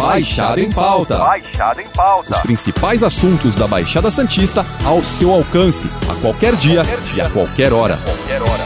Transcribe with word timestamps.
Baixada 0.00 0.58
em 0.60 0.70
Pauta. 0.72 1.18
Baixada 1.18 1.82
em 1.82 1.88
Pauta. 1.88 2.30
Os 2.30 2.38
principais 2.38 3.02
assuntos 3.02 3.54
da 3.54 3.66
Baixada 3.68 4.10
Santista 4.10 4.64
ao 4.82 5.02
seu 5.04 5.30
alcance, 5.30 5.90
a 6.10 6.14
qualquer 6.22 6.56
dia, 6.56 6.82
Qualquer 6.84 7.00
dia. 7.12 7.16
e 7.16 7.20
a 7.20 7.28
qualquer 7.30 7.72
hora. 7.74 7.98
Qualquer 7.98 8.40
hora. 8.42 8.64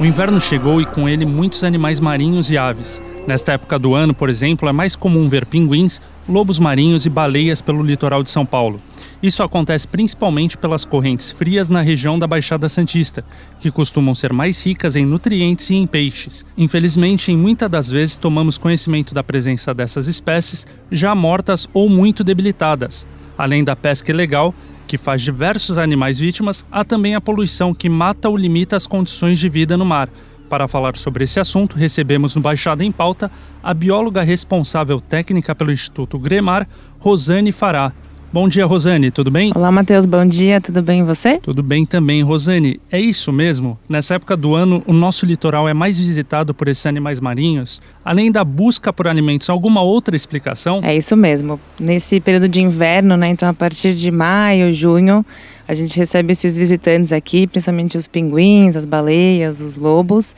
O 0.00 0.04
inverno 0.04 0.40
chegou 0.40 0.80
e 0.80 0.86
com 0.86 1.08
ele 1.08 1.26
muitos 1.26 1.64
animais 1.64 1.98
marinhos 1.98 2.50
e 2.50 2.56
aves. 2.58 3.02
Nesta 3.26 3.52
época 3.52 3.78
do 3.78 3.94
ano, 3.94 4.14
por 4.14 4.30
exemplo, 4.30 4.68
é 4.68 4.72
mais 4.72 4.94
comum 4.94 5.28
ver 5.28 5.44
pinguins, 5.44 6.00
lobos 6.28 6.58
marinhos 6.58 7.04
e 7.04 7.10
baleias 7.10 7.60
pelo 7.60 7.82
litoral 7.82 8.22
de 8.22 8.30
São 8.30 8.46
Paulo. 8.46 8.80
Isso 9.20 9.42
acontece 9.42 9.88
principalmente 9.88 10.56
pelas 10.56 10.84
correntes 10.84 11.32
frias 11.32 11.68
na 11.68 11.80
região 11.80 12.18
da 12.18 12.26
Baixada 12.26 12.68
Santista, 12.68 13.24
que 13.58 13.68
costumam 13.68 14.14
ser 14.14 14.32
mais 14.32 14.64
ricas 14.64 14.94
em 14.94 15.04
nutrientes 15.04 15.70
e 15.70 15.74
em 15.74 15.88
peixes. 15.88 16.46
Infelizmente, 16.56 17.32
em 17.32 17.36
muitas 17.36 17.68
das 17.68 17.90
vezes 17.90 18.16
tomamos 18.16 18.56
conhecimento 18.56 19.12
da 19.12 19.24
presença 19.24 19.74
dessas 19.74 20.06
espécies 20.06 20.66
já 20.90 21.16
mortas 21.16 21.68
ou 21.72 21.88
muito 21.88 22.22
debilitadas. 22.22 23.08
Além 23.36 23.64
da 23.64 23.74
pesca 23.74 24.12
ilegal, 24.12 24.54
que 24.86 24.96
faz 24.96 25.20
diversos 25.20 25.78
animais 25.78 26.18
vítimas, 26.20 26.64
há 26.70 26.84
também 26.84 27.16
a 27.16 27.20
poluição 27.20 27.74
que 27.74 27.88
mata 27.88 28.28
ou 28.28 28.36
limita 28.36 28.76
as 28.76 28.86
condições 28.86 29.40
de 29.40 29.48
vida 29.48 29.76
no 29.76 29.84
mar. 29.84 30.08
Para 30.48 30.68
falar 30.68 30.96
sobre 30.96 31.24
esse 31.24 31.40
assunto, 31.40 31.76
recebemos 31.76 32.36
no 32.36 32.40
Baixada 32.40 32.84
em 32.84 32.92
Pauta 32.92 33.30
a 33.62 33.74
bióloga 33.74 34.22
responsável 34.22 35.00
técnica 35.00 35.54
pelo 35.54 35.72
Instituto 35.72 36.18
Gremar, 36.18 36.66
Rosane 37.00 37.52
Fará. 37.52 37.92
Bom 38.30 38.46
dia, 38.46 38.66
Rosane, 38.66 39.10
tudo 39.10 39.30
bem? 39.30 39.52
Olá, 39.54 39.72
Matheus, 39.72 40.04
bom 40.04 40.22
dia, 40.22 40.60
tudo 40.60 40.82
bem 40.82 41.00
e 41.00 41.02
você? 41.02 41.38
Tudo 41.38 41.62
bem 41.62 41.86
também, 41.86 42.22
Rosane. 42.22 42.78
É 42.92 43.00
isso 43.00 43.32
mesmo? 43.32 43.78
Nessa 43.88 44.16
época 44.16 44.36
do 44.36 44.54
ano, 44.54 44.82
o 44.86 44.92
nosso 44.92 45.24
litoral 45.24 45.66
é 45.66 45.72
mais 45.72 45.98
visitado 45.98 46.52
por 46.52 46.68
esses 46.68 46.84
animais 46.84 47.20
marinhos? 47.20 47.80
Além 48.04 48.30
da 48.30 48.44
busca 48.44 48.92
por 48.92 49.08
alimentos, 49.08 49.48
alguma 49.48 49.80
outra 49.80 50.14
explicação? 50.14 50.80
É 50.82 50.94
isso 50.94 51.16
mesmo. 51.16 51.58
Nesse 51.80 52.20
período 52.20 52.50
de 52.50 52.60
inverno, 52.60 53.16
né, 53.16 53.28
então 53.30 53.48
a 53.48 53.54
partir 53.54 53.94
de 53.94 54.10
maio, 54.10 54.74
junho, 54.74 55.24
a 55.68 55.74
gente 55.74 55.98
recebe 55.98 56.32
esses 56.32 56.56
visitantes 56.56 57.12
aqui, 57.12 57.46
principalmente 57.46 57.98
os 57.98 58.08
pinguins, 58.08 58.74
as 58.74 58.86
baleias, 58.86 59.60
os 59.60 59.76
lobos, 59.76 60.34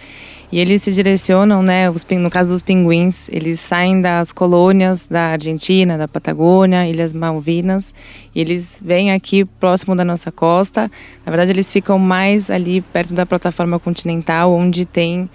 e 0.51 0.59
eles 0.59 0.83
se 0.83 0.91
direcionam, 0.91 1.63
né, 1.63 1.89
os, 1.89 2.05
no 2.19 2.29
caso 2.29 2.51
dos 2.51 2.63
pinguins, 2.63 3.29
eles 3.29 3.61
saem 3.61 4.01
das 4.01 4.33
colônias 4.33 5.07
da 5.07 5.29
Argentina, 5.29 5.97
da 5.97 6.09
Patagônia, 6.09 6.89
Ilhas 6.89 7.13
Malvinas, 7.13 7.95
e 8.35 8.41
eles 8.41 8.83
vêm 8.85 9.13
aqui 9.13 9.45
próximo 9.45 9.95
da 9.95 10.05
nossa 10.05 10.33
costa. 10.33 10.91
Na 11.25 11.31
verdade, 11.31 11.53
eles 11.53 11.71
ficam 11.71 11.97
mais 11.97 12.51
ali 12.51 12.81
perto 12.81 13.15
da 13.15 13.25
plataforma 13.25 13.79
continental, 13.79 14.53
onde 14.53 14.85
tem 14.85 15.31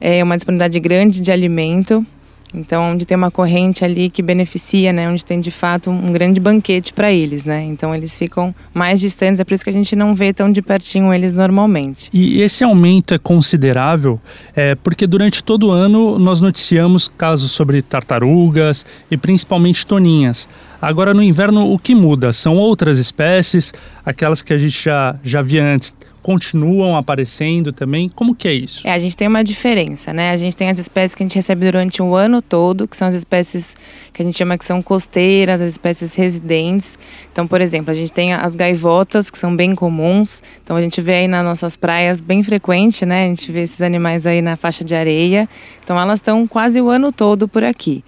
é, 0.00 0.22
uma 0.22 0.36
disponibilidade 0.36 0.78
grande 0.78 1.20
de 1.20 1.32
alimento. 1.32 2.06
Então, 2.54 2.92
onde 2.92 3.04
tem 3.04 3.16
uma 3.16 3.30
corrente 3.30 3.84
ali 3.84 4.10
que 4.10 4.22
beneficia, 4.22 4.92
né, 4.92 5.08
onde 5.08 5.24
tem 5.24 5.40
de 5.40 5.50
fato 5.50 5.90
um 5.90 6.12
grande 6.12 6.40
banquete 6.40 6.92
para 6.92 7.12
eles, 7.12 7.44
né? 7.44 7.62
Então, 7.62 7.94
eles 7.94 8.16
ficam 8.16 8.54
mais 8.74 9.00
distantes, 9.00 9.40
é 9.40 9.44
por 9.44 9.54
isso 9.54 9.64
que 9.64 9.70
a 9.70 9.72
gente 9.72 9.94
não 9.94 10.14
vê 10.14 10.32
tão 10.32 10.50
de 10.50 10.62
pertinho 10.62 11.12
eles 11.12 11.34
normalmente. 11.34 12.08
E 12.12 12.40
esse 12.42 12.64
aumento 12.64 13.14
é 13.14 13.18
considerável 13.18 14.20
é, 14.54 14.74
porque 14.74 15.06
durante 15.06 15.42
todo 15.42 15.68
o 15.68 15.70
ano 15.70 16.18
nós 16.18 16.40
noticiamos 16.40 17.08
casos 17.08 17.52
sobre 17.52 17.82
tartarugas 17.82 18.84
e 19.10 19.16
principalmente 19.16 19.86
toninhas. 19.86 20.48
Agora 20.80 21.12
no 21.12 21.22
inverno 21.22 21.72
o 21.72 21.78
que 21.78 21.94
muda? 21.94 22.32
São 22.32 22.56
outras 22.56 22.98
espécies, 22.98 23.72
aquelas 24.04 24.40
que 24.40 24.52
a 24.52 24.58
gente 24.58 24.82
já, 24.82 25.14
já 25.22 25.42
via 25.42 25.62
antes 25.62 25.94
continuam 26.22 26.96
aparecendo 26.96 27.72
também. 27.72 28.08
Como 28.08 28.34
que 28.34 28.46
é 28.46 28.52
isso? 28.52 28.86
É, 28.86 28.92
a 28.92 28.98
gente 28.98 29.16
tem 29.16 29.26
uma 29.26 29.42
diferença, 29.42 30.12
né? 30.12 30.30
A 30.30 30.36
gente 30.36 30.56
tem 30.56 30.70
as 30.70 30.78
espécies 30.78 31.14
que 31.14 31.22
a 31.22 31.24
gente 31.24 31.34
recebe 31.34 31.64
durante 31.64 32.02
o 32.02 32.14
ano 32.14 32.42
todo, 32.42 32.86
que 32.86 32.96
são 32.96 33.08
as 33.08 33.14
espécies 33.14 33.74
que 34.12 34.22
a 34.22 34.24
gente 34.24 34.36
chama 34.36 34.56
que 34.58 34.64
são 34.64 34.82
costeiras, 34.82 35.60
as 35.60 35.72
espécies 35.72 36.14
residentes. 36.14 36.98
Então, 37.32 37.46
por 37.46 37.60
exemplo, 37.60 37.90
a 37.90 37.94
gente 37.94 38.12
tem 38.12 38.32
as 38.32 38.54
gaivotas, 38.54 39.30
que 39.30 39.38
são 39.38 39.54
bem 39.54 39.74
comuns. 39.74 40.42
Então, 40.62 40.76
a 40.76 40.82
gente 40.82 41.00
vê 41.00 41.14
aí 41.14 41.28
nas 41.28 41.44
nossas 41.44 41.76
praias 41.76 42.20
bem 42.20 42.42
frequente, 42.42 43.06
né? 43.06 43.24
A 43.24 43.28
gente 43.28 43.50
vê 43.50 43.62
esses 43.62 43.80
animais 43.80 44.26
aí 44.26 44.42
na 44.42 44.56
faixa 44.56 44.84
de 44.84 44.94
areia. 44.94 45.48
Então, 45.82 45.98
elas 45.98 46.20
estão 46.20 46.46
quase 46.46 46.80
o 46.80 46.90
ano 46.90 47.12
todo 47.12 47.48
por 47.48 47.64
aqui. 47.64 48.04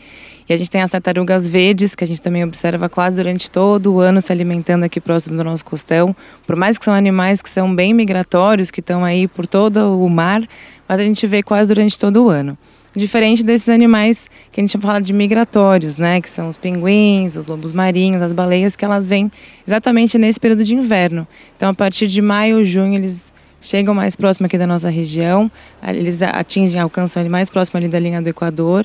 E 0.53 0.55
a 0.55 0.59
gente 0.59 0.71
tem 0.71 0.83
as 0.83 0.91
tartarugas 0.91 1.47
verdes, 1.47 1.95
que 1.95 2.05
a 2.05 2.07
gente 2.07 2.21
também 2.21 2.45
observa 2.45 2.87
quase 2.87 3.17
durante 3.17 3.51
todo 3.51 3.95
o 3.95 4.01
ano 4.01 4.21
se 4.21 4.31
alimentando 4.31 4.85
aqui 4.85 5.01
próximo 5.01 5.35
do 5.35 5.43
nosso 5.43 5.65
costão. 5.65 6.15
Por 6.47 6.57
mais 6.57 6.77
que 6.77 6.85
são 6.85 6.93
animais 6.93 7.41
que 7.41 7.49
são 7.49 7.75
bem 7.75 7.95
migratórios, 7.95 8.71
que 8.71 8.81
estão 8.81 9.03
aí 9.03 9.27
por 9.27 9.47
todo 9.47 9.99
o 9.99 10.11
mar, 10.11 10.47
mas 10.87 11.01
a 11.01 11.05
gente 11.05 11.27
vê 11.27 11.43
quase 11.43 11.73
durante 11.73 11.99
todo 11.99 12.25
o 12.25 12.29
ano. 12.29 12.59
Diferente 12.95 13.43
desses 13.43 13.71
animais 13.71 14.29
que 14.53 14.61
a 14.61 14.63
gente 14.63 14.77
fala 14.77 15.01
de 15.01 15.15
migratórios, 15.15 15.97
né? 15.97 16.21
Que 16.21 16.29
são 16.29 16.49
os 16.49 16.59
pinguins, 16.59 17.35
os 17.35 17.47
lobos 17.49 17.73
marinhos, 17.73 18.21
as 18.21 18.35
baleias, 18.35 18.77
que 18.77 18.85
elas 18.85 19.09
vêm 19.09 19.33
exatamente 19.67 20.19
nesse 20.19 20.39
período 20.39 20.65
de 20.65 20.75
inverno. 20.75 21.27
Então, 21.57 21.71
a 21.71 21.75
partir 21.75 22.09
de 22.09 22.21
maio, 22.21 22.63
junho, 22.63 22.95
eles 22.97 23.33
chegam 23.59 23.95
mais 23.95 24.17
próximo 24.17 24.47
aqui 24.47 24.59
da 24.59 24.67
nossa 24.67 24.91
região, 24.91 25.51
eles 25.87 26.21
atingem, 26.21 26.81
alcançam 26.81 27.21
ali 27.21 27.31
mais 27.31 27.49
próximo 27.49 27.79
ali 27.79 27.89
da 27.89 27.99
linha 27.99 28.21
do 28.21 28.29
Equador. 28.29 28.85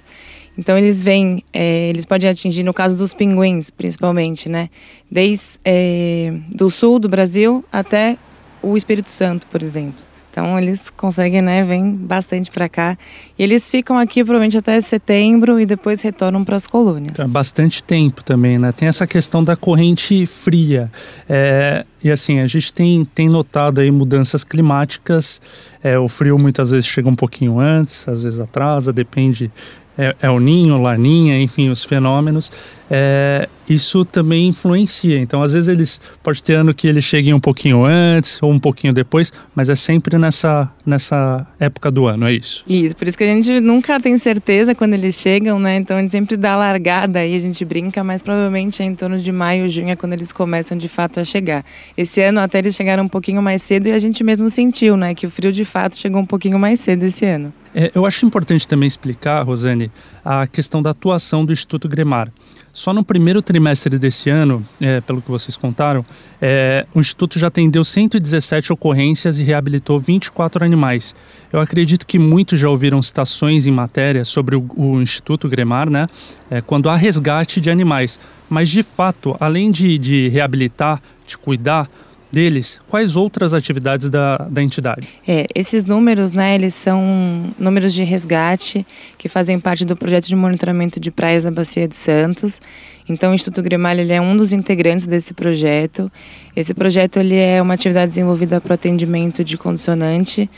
Então 0.57 0.77
eles 0.77 1.01
vêm, 1.01 1.43
é, 1.53 1.89
eles 1.89 2.05
podem 2.05 2.29
atingir, 2.29 2.63
no 2.63 2.73
caso 2.73 2.97
dos 2.97 3.13
pinguins, 3.13 3.69
principalmente, 3.69 4.49
né? 4.49 4.69
Desde 5.09 5.59
é, 5.63 6.33
do 6.49 6.69
sul 6.69 6.99
do 6.99 7.07
Brasil 7.07 7.63
até 7.71 8.17
o 8.61 8.75
Espírito 8.75 9.11
Santo, 9.11 9.45
por 9.47 9.61
exemplo. 9.61 10.07
Então 10.37 10.59
eles 10.59 10.91
conseguem, 10.91 11.41
né? 11.41 11.63
Vêm 11.63 11.91
bastante 11.91 12.51
para 12.51 12.69
cá 12.69 12.95
e 13.39 13.41
eles 13.41 13.67
ficam 13.67 13.97
aqui 13.97 14.23
provavelmente 14.23 14.55
até 14.55 14.79
setembro 14.81 15.59
e 15.59 15.65
depois 15.65 15.99
retornam 15.99 16.45
para 16.45 16.55
as 16.55 16.67
colônias. 16.67 17.13
Então, 17.13 17.27
bastante 17.27 17.83
tempo 17.83 18.23
também, 18.23 18.59
né? 18.59 18.71
Tem 18.71 18.87
essa 18.87 19.07
questão 19.07 19.43
da 19.43 19.55
corrente 19.55 20.27
fria. 20.27 20.91
É, 21.27 21.83
e 22.03 22.11
assim, 22.11 22.39
a 22.39 22.45
gente 22.45 22.71
tem, 22.71 23.03
tem 23.03 23.27
notado 23.27 23.81
aí 23.81 23.89
mudanças 23.89 24.43
climáticas. 24.43 25.41
É, 25.83 25.97
o 25.97 26.07
frio 26.07 26.37
muitas 26.37 26.69
vezes 26.69 26.85
chega 26.85 27.09
um 27.09 27.15
pouquinho 27.15 27.59
antes, 27.59 28.07
às 28.07 28.21
vezes 28.21 28.39
atrasa, 28.39 28.93
depende. 28.93 29.51
É, 29.97 30.15
é 30.21 30.29
o 30.29 30.39
ninho, 30.39 30.79
laninha, 30.79 31.41
enfim, 31.41 31.69
os 31.69 31.83
fenômenos. 31.83 32.51
É, 32.89 33.49
isso 33.67 34.05
também 34.05 34.47
influencia. 34.47 35.19
Então, 35.19 35.43
às 35.43 35.51
vezes 35.51 35.67
eles 35.67 35.99
pode 36.23 36.41
ter 36.41 36.53
ano 36.53 36.73
que 36.73 36.87
eles 36.87 37.03
cheguem 37.03 37.33
um 37.33 37.39
pouquinho 37.39 37.83
antes 37.83 38.41
ou 38.41 38.51
um 38.51 38.59
pouquinho 38.59 38.93
depois, 38.93 39.33
mas 39.53 39.67
é 39.67 39.75
sempre 39.75 40.17
nessa 40.17 40.71
nessa 40.85 41.45
época 41.59 41.91
do 41.91 42.05
ano, 42.07 42.25
é 42.27 42.33
isso. 42.33 42.63
Isso, 42.65 42.95
por 42.95 43.07
isso 43.07 43.17
que 43.17 43.25
a 43.25 43.27
gente 43.27 43.59
nunca 43.59 43.99
tem 43.99 44.17
certeza 44.17 44.73
quando 44.73 44.93
eles 44.93 45.15
chegam, 45.15 45.59
né? 45.59 45.75
Então 45.75 45.97
a 45.97 46.01
gente 46.01 46.11
sempre 46.11 46.37
dá 46.37 46.53
a 46.53 46.57
largada 46.57 47.19
aí, 47.19 47.35
a 47.35 47.39
gente 47.39 47.65
brinca, 47.65 48.01
mas 48.05 48.23
provavelmente 48.23 48.81
é 48.81 48.85
em 48.85 48.95
torno 48.95 49.19
de 49.19 49.31
maio, 49.33 49.69
junho 49.69 49.89
é 49.89 49.95
quando 49.97 50.13
eles 50.13 50.31
começam 50.31 50.77
de 50.77 50.87
fato 50.87 51.19
a 51.19 51.25
chegar. 51.25 51.65
Esse 51.97 52.21
ano 52.21 52.39
até 52.39 52.59
eles 52.59 52.73
chegaram 52.73 53.03
um 53.03 53.09
pouquinho 53.09 53.41
mais 53.41 53.61
cedo 53.61 53.87
e 53.87 53.91
a 53.91 53.99
gente 53.99 54.23
mesmo 54.23 54.49
sentiu, 54.49 54.95
né? 54.95 55.13
Que 55.13 55.27
o 55.27 55.29
frio 55.29 55.51
de 55.51 55.65
fato 55.65 55.97
chegou 55.97 56.21
um 56.21 56.25
pouquinho 56.25 56.57
mais 56.57 56.79
cedo 56.79 57.03
esse 57.03 57.25
ano. 57.25 57.53
É, 57.79 57.91
eu 57.93 58.07
acho 58.07 58.25
importante 58.25 58.67
também 58.67 58.87
explicar, 58.87 59.43
Rosane, 59.43 59.91
a 60.25 60.47
questão 60.47 60.81
da 60.81 60.89
atuação 60.89 61.45
do 61.45 61.53
Instituto 61.53 61.87
Gremar. 61.87 62.27
Só 62.73 62.91
no 62.91 63.03
primeiro 63.03 63.39
trimestre 63.39 63.99
desse 63.99 64.31
ano, 64.31 64.65
é, 64.81 64.99
pelo 64.99 65.21
que 65.21 65.29
vocês 65.29 65.55
contaram, 65.55 66.03
é, 66.41 66.87
o 66.91 66.99
Instituto 66.99 67.37
já 67.37 67.47
atendeu 67.47 67.83
117 67.83 68.73
ocorrências 68.73 69.37
e 69.37 69.43
reabilitou 69.43 69.99
24 69.99 70.65
animais. 70.65 71.15
Eu 71.53 71.61
acredito 71.61 72.07
que 72.07 72.17
muitos 72.17 72.59
já 72.59 72.67
ouviram 72.67 72.99
citações 72.99 73.67
em 73.67 73.71
matéria 73.71 74.25
sobre 74.25 74.55
o, 74.55 74.67
o 74.75 74.99
Instituto 74.99 75.47
Gremar, 75.47 75.87
né? 75.87 76.07
É, 76.49 76.61
quando 76.61 76.89
há 76.89 76.95
resgate 76.95 77.61
de 77.61 77.69
animais. 77.69 78.19
Mas, 78.49 78.69
de 78.69 78.81
fato, 78.81 79.37
além 79.39 79.69
de, 79.69 79.99
de 79.99 80.29
reabilitar, 80.29 80.99
de 81.27 81.37
cuidar, 81.37 81.87
deles, 82.31 82.81
quais 82.87 83.15
outras 83.15 83.53
atividades 83.53 84.09
da, 84.09 84.37
da 84.37 84.61
entidade? 84.61 85.07
É, 85.27 85.45
esses 85.55 85.85
números, 85.85 86.31
né, 86.31 86.55
eles 86.55 86.73
são 86.73 87.53
números 87.57 87.93
de 87.93 88.03
resgate 88.03 88.85
que 89.17 89.29
fazem 89.29 89.59
parte 89.59 89.85
do 89.85 89.95
projeto 89.95 90.27
de 90.27 90.35
monitoramento 90.35 90.99
de 90.99 91.11
praias 91.11 91.43
da 91.43 91.51
Bacia 91.51 91.87
de 91.87 91.95
Santos. 91.95 92.61
Então, 93.09 93.31
o 93.31 93.35
Instituto 93.35 93.61
Grimalho 93.61 94.01
ele 94.01 94.13
é 94.13 94.19
um 94.19 94.35
dos 94.35 94.51
integrantes 94.51 95.07
desse 95.07 95.33
projeto. 95.33 96.11
Esse 96.55 96.73
projeto 96.73 97.17
ele 97.17 97.35
é 97.35 97.61
uma 97.61 97.73
atividade 97.73 98.09
desenvolvida 98.09 98.59
para 98.59 98.71
o 98.71 98.73
atendimento 98.73 99.43
de 99.43 99.57
condicionante, 99.57 100.49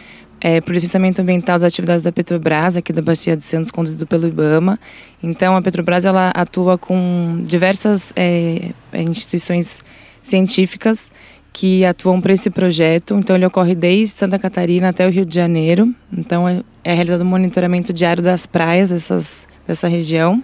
é, 0.41 0.59
licenciamento 0.67 1.21
ambiental 1.21 1.59
das 1.59 1.67
atividades 1.67 2.01
da 2.01 2.11
Petrobras, 2.11 2.75
aqui 2.75 2.91
da 2.91 3.01
Bacia 3.01 3.37
de 3.37 3.45
Santos, 3.45 3.69
conduzido 3.69 4.07
pelo 4.07 4.27
IBAMA. 4.27 4.79
Então, 5.21 5.55
a 5.55 5.61
Petrobras 5.61 6.05
ela 6.05 6.31
atua 6.33 6.77
com 6.77 7.43
diversas 7.45 8.11
é, 8.15 8.71
instituições 8.93 9.83
científicas 10.23 11.11
que 11.59 11.85
atuam 11.85 12.21
para 12.21 12.31
esse 12.31 12.49
projeto. 12.49 13.15
Então, 13.15 13.35
ele 13.35 13.45
ocorre 13.45 13.75
desde 13.75 14.15
Santa 14.15 14.39
Catarina 14.39 14.87
até 14.87 15.05
o 15.05 15.09
Rio 15.09 15.25
de 15.25 15.35
Janeiro. 15.35 15.93
Então, 16.09 16.47
é, 16.47 16.63
é 16.85 16.93
realizado 16.93 17.19
um 17.19 17.25
monitoramento 17.25 17.91
diário 17.91 18.23
das 18.23 18.45
praias 18.45 18.91
dessas, 18.91 19.45
dessa 19.67 19.85
região. 19.85 20.41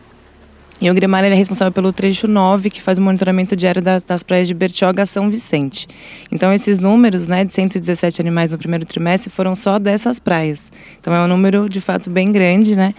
E 0.81 0.91
o 0.91 0.93
Gremar 0.93 1.23
é 1.23 1.33
responsável 1.33 1.71
pelo 1.71 1.93
trecho 1.93 2.27
9, 2.27 2.69
que 2.69 2.81
faz 2.81 2.97
o 2.97 3.01
monitoramento 3.01 3.55
diário 3.55 3.81
das, 3.81 4.03
das 4.03 4.23
praias 4.23 4.45
de 4.45 4.53
Bertioga 4.53 5.03
a 5.03 5.05
São 5.05 5.29
Vicente. 5.29 5.87
Então, 6.29 6.51
esses 6.51 6.81
números, 6.81 7.29
né, 7.29 7.45
de 7.45 7.53
117 7.53 8.19
animais 8.19 8.51
no 8.51 8.57
primeiro 8.57 8.85
trimestre, 8.85 9.29
foram 9.29 9.55
só 9.55 9.79
dessas 9.79 10.19
praias. 10.19 10.69
Então, 10.99 11.15
é 11.15 11.23
um 11.23 11.29
número, 11.29 11.69
de 11.69 11.79
fato, 11.79 12.09
bem 12.09 12.29
grande, 12.29 12.75
né? 12.75 12.93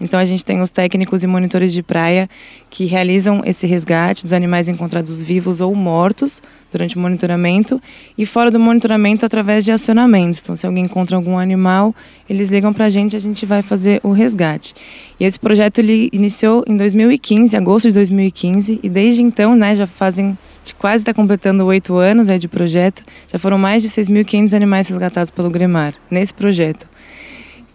Então 0.00 0.18
a 0.18 0.24
gente 0.24 0.44
tem 0.44 0.60
os 0.60 0.70
técnicos 0.70 1.22
e 1.22 1.26
monitores 1.26 1.72
de 1.72 1.82
praia 1.82 2.28
que 2.70 2.84
realizam 2.84 3.42
esse 3.44 3.66
resgate 3.66 4.22
dos 4.22 4.32
animais 4.32 4.68
encontrados 4.68 5.22
vivos 5.22 5.60
ou 5.60 5.74
mortos 5.74 6.42
durante 6.70 6.96
o 6.96 7.00
monitoramento 7.00 7.80
e 8.16 8.26
fora 8.26 8.50
do 8.50 8.60
monitoramento 8.60 9.24
através 9.24 9.64
de 9.64 9.72
acionamentos. 9.72 10.40
Então 10.40 10.54
se 10.54 10.66
alguém 10.66 10.84
encontra 10.84 11.16
algum 11.16 11.38
animal, 11.38 11.94
eles 12.28 12.50
ligam 12.50 12.72
para 12.72 12.86
a 12.86 12.88
gente 12.88 13.14
e 13.14 13.16
a 13.16 13.20
gente 13.20 13.44
vai 13.44 13.62
fazer 13.62 14.00
o 14.02 14.12
resgate. 14.12 14.74
E 15.18 15.24
esse 15.24 15.38
projeto 15.38 15.78
ele 15.78 16.08
iniciou 16.12 16.64
em 16.66 16.76
2015, 16.76 17.56
agosto 17.56 17.88
de 17.88 17.94
2015, 17.94 18.80
e 18.82 18.88
desde 18.88 19.22
então, 19.22 19.56
né, 19.56 19.74
já 19.74 19.86
fazem 19.86 20.36
quase 20.76 21.02
está 21.02 21.14
completando 21.14 21.64
oito 21.64 21.96
anos 21.96 22.28
é, 22.28 22.36
de 22.36 22.46
projeto, 22.46 23.02
já 23.32 23.38
foram 23.38 23.56
mais 23.56 23.82
de 23.82 23.88
6.500 23.88 24.54
animais 24.54 24.88
resgatados 24.88 25.30
pelo 25.30 25.50
Gremar 25.50 25.94
nesse 26.10 26.34
projeto. 26.34 26.86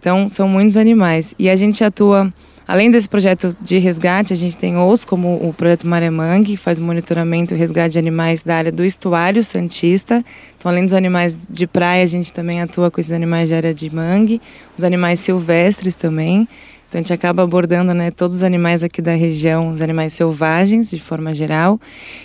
Então, 0.04 0.28
são 0.28 0.46
muitos 0.46 0.76
animais. 0.76 1.34
E 1.38 1.48
a 1.48 1.56
gente 1.56 1.82
atua, 1.82 2.30
além 2.68 2.90
desse 2.90 3.08
projeto 3.08 3.56
de 3.58 3.78
resgate, 3.78 4.34
a 4.34 4.36
gente 4.36 4.54
tem 4.54 4.76
outros, 4.76 5.02
como 5.02 5.36
o 5.36 5.54
projeto 5.54 5.86
Maremangue, 5.86 6.50
que 6.50 6.56
faz 6.58 6.78
monitoramento 6.78 7.54
e 7.54 7.56
resgate 7.56 7.94
de 7.94 7.98
animais 8.00 8.42
da 8.42 8.54
área 8.54 8.70
do 8.70 8.84
estuário 8.84 9.42
Santista. 9.42 10.22
Então, 10.58 10.70
além 10.70 10.84
dos 10.84 10.92
animais 10.92 11.46
de 11.48 11.66
praia, 11.66 12.02
a 12.02 12.06
gente 12.06 12.30
também 12.34 12.60
atua 12.60 12.90
com 12.90 13.00
esses 13.00 13.12
animais 13.12 13.48
de 13.48 13.54
área 13.54 13.72
de 13.72 13.88
mangue, 13.88 14.42
os 14.76 14.84
animais 14.84 15.20
silvestres 15.20 15.94
também. 15.94 16.46
Então, 16.86 16.98
a 16.98 17.02
gente 17.02 17.12
acaba 17.14 17.42
abordando 17.42 17.94
né, 17.94 18.10
todos 18.10 18.36
os 18.36 18.42
animais 18.42 18.82
aqui 18.82 19.00
da 19.00 19.14
região, 19.14 19.70
os 19.70 19.80
animais 19.80 20.12
selvagens, 20.12 20.90
de 20.90 21.00
forma 21.00 21.32
geral. 21.32 21.80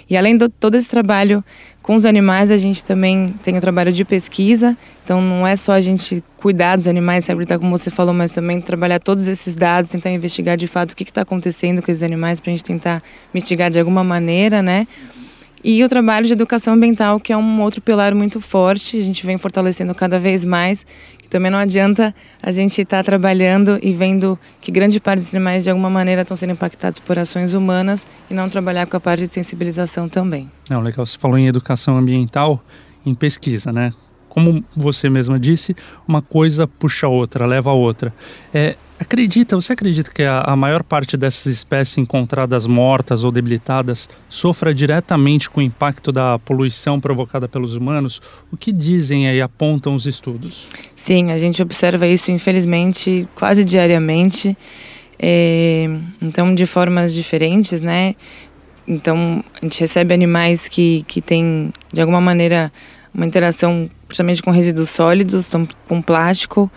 E 0.10 0.18
além 0.18 0.36
de 0.36 0.50
todo 0.50 0.76
esse 0.76 0.90
trabalho 0.90 1.42
com 1.90 1.96
os 1.96 2.06
animais, 2.06 2.52
a 2.52 2.58
gente 2.58 2.84
também 2.84 3.34
tem 3.42 3.58
o 3.58 3.60
trabalho 3.60 3.92
de 3.92 4.06
pesquisa, 4.06 4.78
então 5.04 5.20
não 5.20 5.48
é 5.48 5.56
só 5.56 5.72
a 5.72 5.82
gente 5.82 6.24
cuidar 6.38 6.76
dos 6.76 6.88
animais, 6.88 7.26
se 7.26 7.32
habilitar 7.32 7.58
como 7.58 7.76
você 7.76 7.90
falou, 7.90 8.14
mas 8.14 8.32
também 8.32 8.62
trabalhar 8.62 9.00
todos 9.00 9.28
esses 9.28 9.56
dados, 9.56 9.90
tentar 9.90 10.12
investigar 10.12 10.56
de 10.56 10.68
fato 10.68 10.92
o 10.92 10.96
que 10.96 11.02
está 11.02 11.24
acontecendo 11.24 11.82
com 11.82 11.90
esses 11.90 12.04
animais 12.04 12.40
para 12.40 12.52
a 12.52 12.54
gente 12.54 12.64
tentar 12.64 13.02
mitigar 13.34 13.72
de 13.72 13.80
alguma 13.80 14.04
maneira, 14.04 14.62
né? 14.62 14.88
E 15.64 15.84
o 15.84 15.90
trabalho 15.90 16.28
de 16.28 16.34
educação 16.34 16.76
ambiental, 16.76 17.20
que 17.20 17.34
é 17.34 17.38
um 17.38 17.60
outro 17.60 17.82
pilar 17.82 18.14
muito 18.14 18.40
forte, 18.40 18.96
a 18.96 19.04
gente 19.04 19.26
vem 19.26 19.40
fortalecendo 19.40 19.96
cada 19.96 20.20
vez 20.20 20.46
mais. 20.46 20.86
Também 21.30 21.52
não 21.52 21.60
adianta 21.60 22.14
a 22.42 22.52
gente 22.52 22.82
estar 22.82 22.98
tá 22.98 23.04
trabalhando 23.04 23.80
e 23.82 23.94
vendo 23.94 24.38
que 24.60 24.72
grande 24.72 25.00
parte 25.00 25.20
dos 25.20 25.34
animais 25.34 25.64
de 25.64 25.70
alguma 25.70 25.90
maneira 25.90 26.24
estão 26.24 26.36
sendo 26.36 26.54
impactados 26.54 27.00
por 27.00 27.20
ações 27.20 27.54
humanas 27.54 28.06
e 28.30 28.34
não 28.34 28.50
trabalhar 28.50 28.88
com 28.88 28.98
a 28.98 29.00
parte 29.00 29.28
de 29.28 29.34
sensibilização 29.34 30.10
também. 30.10 30.50
Não, 30.70 30.82
legal. 30.82 31.06
Você 31.06 31.18
falou 31.18 31.38
em 31.38 31.48
educação 31.48 31.98
ambiental, 31.98 32.64
em 33.06 33.14
pesquisa, 33.14 33.72
né? 33.72 33.94
Como 34.28 34.64
você 34.76 35.10
mesma 35.10 35.40
disse, 35.40 35.76
uma 36.08 36.22
coisa 36.22 36.68
puxa 36.68 37.08
a 37.08 37.10
outra, 37.10 37.46
leva 37.46 37.70
a 37.72 37.74
outra. 37.74 38.14
É, 38.54 38.76
Acredita, 39.00 39.56
você 39.56 39.72
acredita 39.72 40.12
que 40.12 40.24
a, 40.24 40.42
a, 40.42 40.56
maior 40.58 40.84
parte 40.84 41.16
dessas 41.16 41.46
espécies 41.46 41.98
encontradas 41.98 42.68
mortas 42.68 43.24
ou 43.24 43.32
debilitadas 43.32 44.10
sofra 44.28 44.74
diretamente 44.74 45.50
com 45.50 45.62
o 45.62 45.64
impacto 45.64 46.12
da 46.12 46.38
poluição 46.38 47.00
provocada 47.00 47.48
pelos 47.48 47.78
humanos? 47.78 48.22
O 48.52 48.58
que 48.58 48.74
dizem 48.74 49.34
e 49.34 49.42
apontam 49.42 49.96
os 49.96 50.06
estudos? 50.06 50.68
Sim, 50.98 51.32
a 51.32 51.38
gente 51.38 51.62
observa 51.62 52.06
isso, 52.08 52.30
infelizmente, 52.30 53.26
quase 53.36 53.64
diariamente. 53.64 54.58
É, 55.18 55.90
então, 56.22 56.54
de 56.54 56.66
formas 56.66 57.14
diferentes, 57.14 57.80
né? 57.80 58.16
Então, 58.86 59.42
a 59.62 59.66
gente 59.66 59.80
recebe 59.80 60.14
animais 60.14 60.68
que, 60.68 61.06
que 61.08 61.22
têm, 61.22 61.72
de 61.94 62.02
alguma 62.02 62.20
maneira, 62.20 62.70
uma 63.14 63.26
interação 63.26 63.90
principalmente 64.08 64.42
com 64.42 64.50
resíduos 64.50 64.90
sólidos, 64.90 65.52
com 65.88 66.02
plástico, 66.02 66.70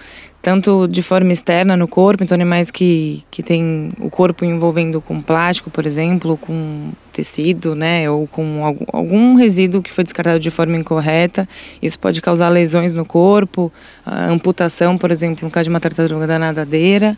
tanto 0.43 0.89
de 0.89 1.01
forma 1.03 1.33
externa 1.33 1.77
no 1.77 1.87
corpo, 1.87 2.25
então 2.25 2.35
animais 2.35 2.69
que, 2.69 3.23
que 3.31 3.45
têm 3.45 3.91
o 4.01 4.11
corpo 4.11 4.45
envolvendo 4.45 5.01
com 5.01 5.23
plástico, 5.23 5.71
por 5.71 5.87
exemplo, 5.87 6.37
com 6.37 6.91
tecido, 7.13 7.77
né, 7.77 8.11
ou 8.11 8.27
com 8.27 8.65
algum, 8.65 8.85
algum 8.93 9.35
resíduo 9.37 9.81
que 9.81 9.93
foi 9.93 10.03
descartado 10.03 10.41
de 10.41 10.51
forma 10.51 10.77
incorreta. 10.77 11.49
Isso 11.81 11.97
pode 11.97 12.21
causar 12.21 12.49
lesões 12.49 12.93
no 12.93 13.05
corpo, 13.05 13.73
amputação, 14.05 14.99
por 14.99 15.13
exemplo, 15.13 15.45
no 15.45 15.51
caso 15.51 15.65
de 15.65 15.71
uma 15.71 15.81
tartaruga 15.81 16.27
da 16.27 16.41
nadadeira. 16.41 17.17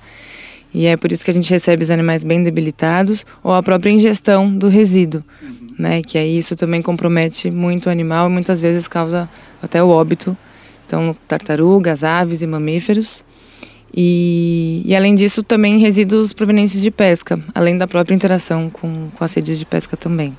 E 0.75 0.87
é 0.87 0.97
por 0.97 1.11
isso 1.11 1.25
que 1.25 1.31
a 1.31 1.35
gente 1.35 1.49
recebe 1.49 1.82
os 1.82 1.91
animais 1.91 2.25
bem 2.25 2.43
debilitados, 2.43 3.25
ou 3.43 3.55
a 3.55 3.62
própria 3.62 3.91
ingestão 3.91 4.55
do 4.55 4.69
resíduo, 4.69 5.25
uhum. 5.41 5.69
né, 5.79 6.03
que 6.03 6.19
aí 6.19 6.37
isso 6.37 6.55
também 6.56 6.82
compromete 6.82 7.50
muito 7.50 7.87
o 7.87 7.91
animal 7.91 8.29
e 8.29 8.32
muitas 8.32 8.61
vezes 8.61 8.87
causa 8.87 9.31
até 9.62 9.82
o 9.82 9.88
óbito 9.88 10.37
então 10.86 11.16
tartarugas, 11.26 12.04
aves 12.04 12.42
e 12.42 12.46
mamíferos. 12.46 13.25
E, 13.96 14.82
e, 14.84 14.96
além 14.96 15.14
disso, 15.14 15.42
também 15.42 15.78
resíduos 15.78 16.32
provenientes 16.32 16.82
de 16.82 16.90
pesca, 16.90 17.38
além 17.54 17.78
da 17.78 17.86
própria 17.86 18.14
interação 18.14 18.69
com, 18.69 19.08
com 19.16 19.25
as 19.25 19.32
redes 19.32 19.56
de 19.56 19.64
pesca 19.64 19.96
também. 19.96 20.36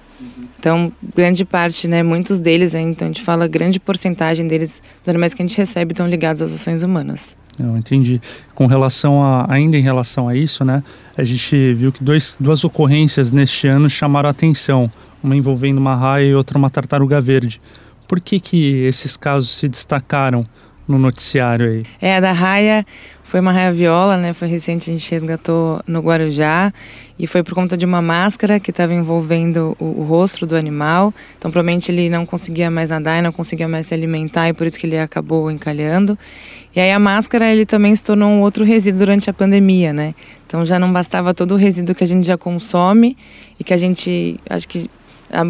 Então, 0.60 0.92
grande 1.16 1.46
parte, 1.46 1.88
né, 1.88 2.02
muitos 2.04 2.40
deles, 2.40 2.74
então 2.74 3.08
a 3.08 3.12
gente 3.12 3.22
fala 3.22 3.48
grande 3.48 3.80
porcentagem 3.80 4.48
deles, 4.48 4.82
dos 5.04 5.10
animais 5.10 5.34
que 5.34 5.42
a 5.42 5.46
gente 5.46 5.58
recebe, 5.58 5.94
estão 5.94 6.08
ligados 6.08 6.42
às 6.42 6.52
ações 6.52 6.82
humanas. 6.84 7.38
Entendi. 7.60 8.20
Com 8.54 8.66
relação 8.66 9.24
a, 9.24 9.46
ainda 9.48 9.78
em 9.78 9.82
relação 9.82 10.28
a 10.28 10.36
isso, 10.36 10.66
né, 10.66 10.84
a 11.16 11.24
gente 11.24 11.74
viu 11.74 11.92
que 11.92 12.04
dois, 12.04 12.36
duas 12.40 12.64
ocorrências 12.64 13.32
neste 13.32 13.68
ano 13.68 13.90
chamaram 13.90 14.28
a 14.28 14.32
atenção, 14.32 14.92
uma 15.24 15.36
envolvendo 15.36 15.78
uma 15.78 15.96
raia 15.96 16.26
e 16.26 16.36
outra 16.36 16.58
uma 16.58 16.70
tartaruga 16.70 17.22
verde. 17.22 17.62
Por 18.16 18.22
que, 18.22 18.40
que 18.40 18.82
esses 18.86 19.18
casos 19.18 19.50
se 19.50 19.68
destacaram 19.68 20.48
no 20.88 20.98
noticiário 20.98 21.70
aí? 21.70 21.84
É, 22.02 22.16
a 22.16 22.22
da 22.22 22.32
raia 22.32 22.86
foi 23.26 23.42
uma 23.42 23.52
raia 23.52 23.74
viola, 23.74 24.16
né? 24.16 24.32
Foi 24.32 24.48
recente, 24.48 24.90
a 24.90 24.94
gente 24.94 25.12
resgatou 25.12 25.82
no 25.86 26.00
Guarujá 26.00 26.72
e 27.20 27.28
foi 27.28 27.44
por 27.44 27.54
conta 27.54 27.76
de 27.76 27.86
uma 27.86 28.02
máscara 28.02 28.58
que 28.58 28.72
estava 28.72 28.94
envolvendo 28.94 29.76
o, 29.78 30.00
o, 30.00 30.04
rosto 30.06 30.46
do 30.46 30.56
animal. 30.56 31.14
Então, 31.38 31.52
provavelmente 31.52 31.92
ele 31.92 32.10
não 32.10 32.26
conseguia 32.26 32.72
mais 32.72 32.90
nadar 32.90 33.20
e 33.20 33.22
não 33.22 33.34
conseguia 33.34 33.68
mais 33.68 33.88
se 33.88 33.94
alimentar 33.94 34.48
e 34.48 34.54
por 34.54 34.66
isso 34.66 34.80
que 34.80 34.88
ele 34.88 34.98
acabou 34.98 35.52
encalhando. 35.52 36.18
E 36.74 36.80
aí 36.80 36.94
a 36.94 37.00
máscara 37.00 37.52
ele 37.52 37.66
também 37.66 37.94
se 37.94 38.06
tornou 38.06 38.30
um 38.30 38.40
outro 38.40 38.64
resíduo 38.64 39.00
durante 39.00 39.30
a 39.30 39.34
pandemia, 39.34 39.92
né? 39.92 40.16
Então 40.48 40.66
já 40.66 40.80
não 40.80 40.94
bastava 40.94 41.34
todo 41.34 41.52
o 41.54 41.58
resíduo 41.58 41.94
que 41.94 42.06
a 42.06 42.08
gente 42.08 42.26
já 42.26 42.38
consome 42.38 43.18
e 43.60 43.64
que 43.66 43.74
a 43.74 43.78
gente, 43.78 44.40
acho 44.50 44.70
que 44.70 44.90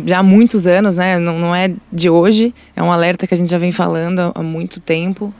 já 0.05 0.19
há 0.19 0.23
muitos 0.23 0.67
anos, 0.67 0.95
né? 0.95 1.19
Não, 1.19 1.37
não 1.37 1.55
é 1.55 1.71
de 1.91 2.09
hoje, 2.09 2.53
é 2.75 2.81
um 2.81 2.91
alerta 2.91 3.27
que 3.27 3.33
a 3.33 3.37
gente 3.37 3.49
já 3.49 3.57
vem 3.57 3.71
falando 3.71 4.31
há 4.33 4.41
muito 4.41 4.79
tempo. 4.79 5.33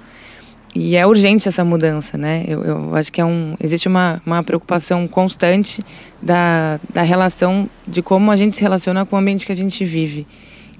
E 0.75 0.97
é 0.97 1.07
urgente 1.07 1.47
essa 1.47 1.63
mudança, 1.63 2.17
né? 2.17 2.43
Eu, 2.45 2.61
eu 2.63 2.95
acho 2.95 3.09
que 3.09 3.21
é 3.21 3.25
um, 3.25 3.55
existe 3.63 3.87
uma, 3.87 4.21
uma 4.25 4.43
preocupação 4.43 5.07
constante 5.07 5.81
da, 6.21 6.81
da 6.93 7.01
relação, 7.01 7.69
de 7.87 8.01
como 8.01 8.29
a 8.29 8.35
gente 8.35 8.55
se 8.55 8.61
relaciona 8.61 9.05
com 9.05 9.15
o 9.15 9.19
ambiente 9.19 9.45
que 9.45 9.53
a 9.53 9.55
gente 9.55 9.85
vive. 9.85 10.27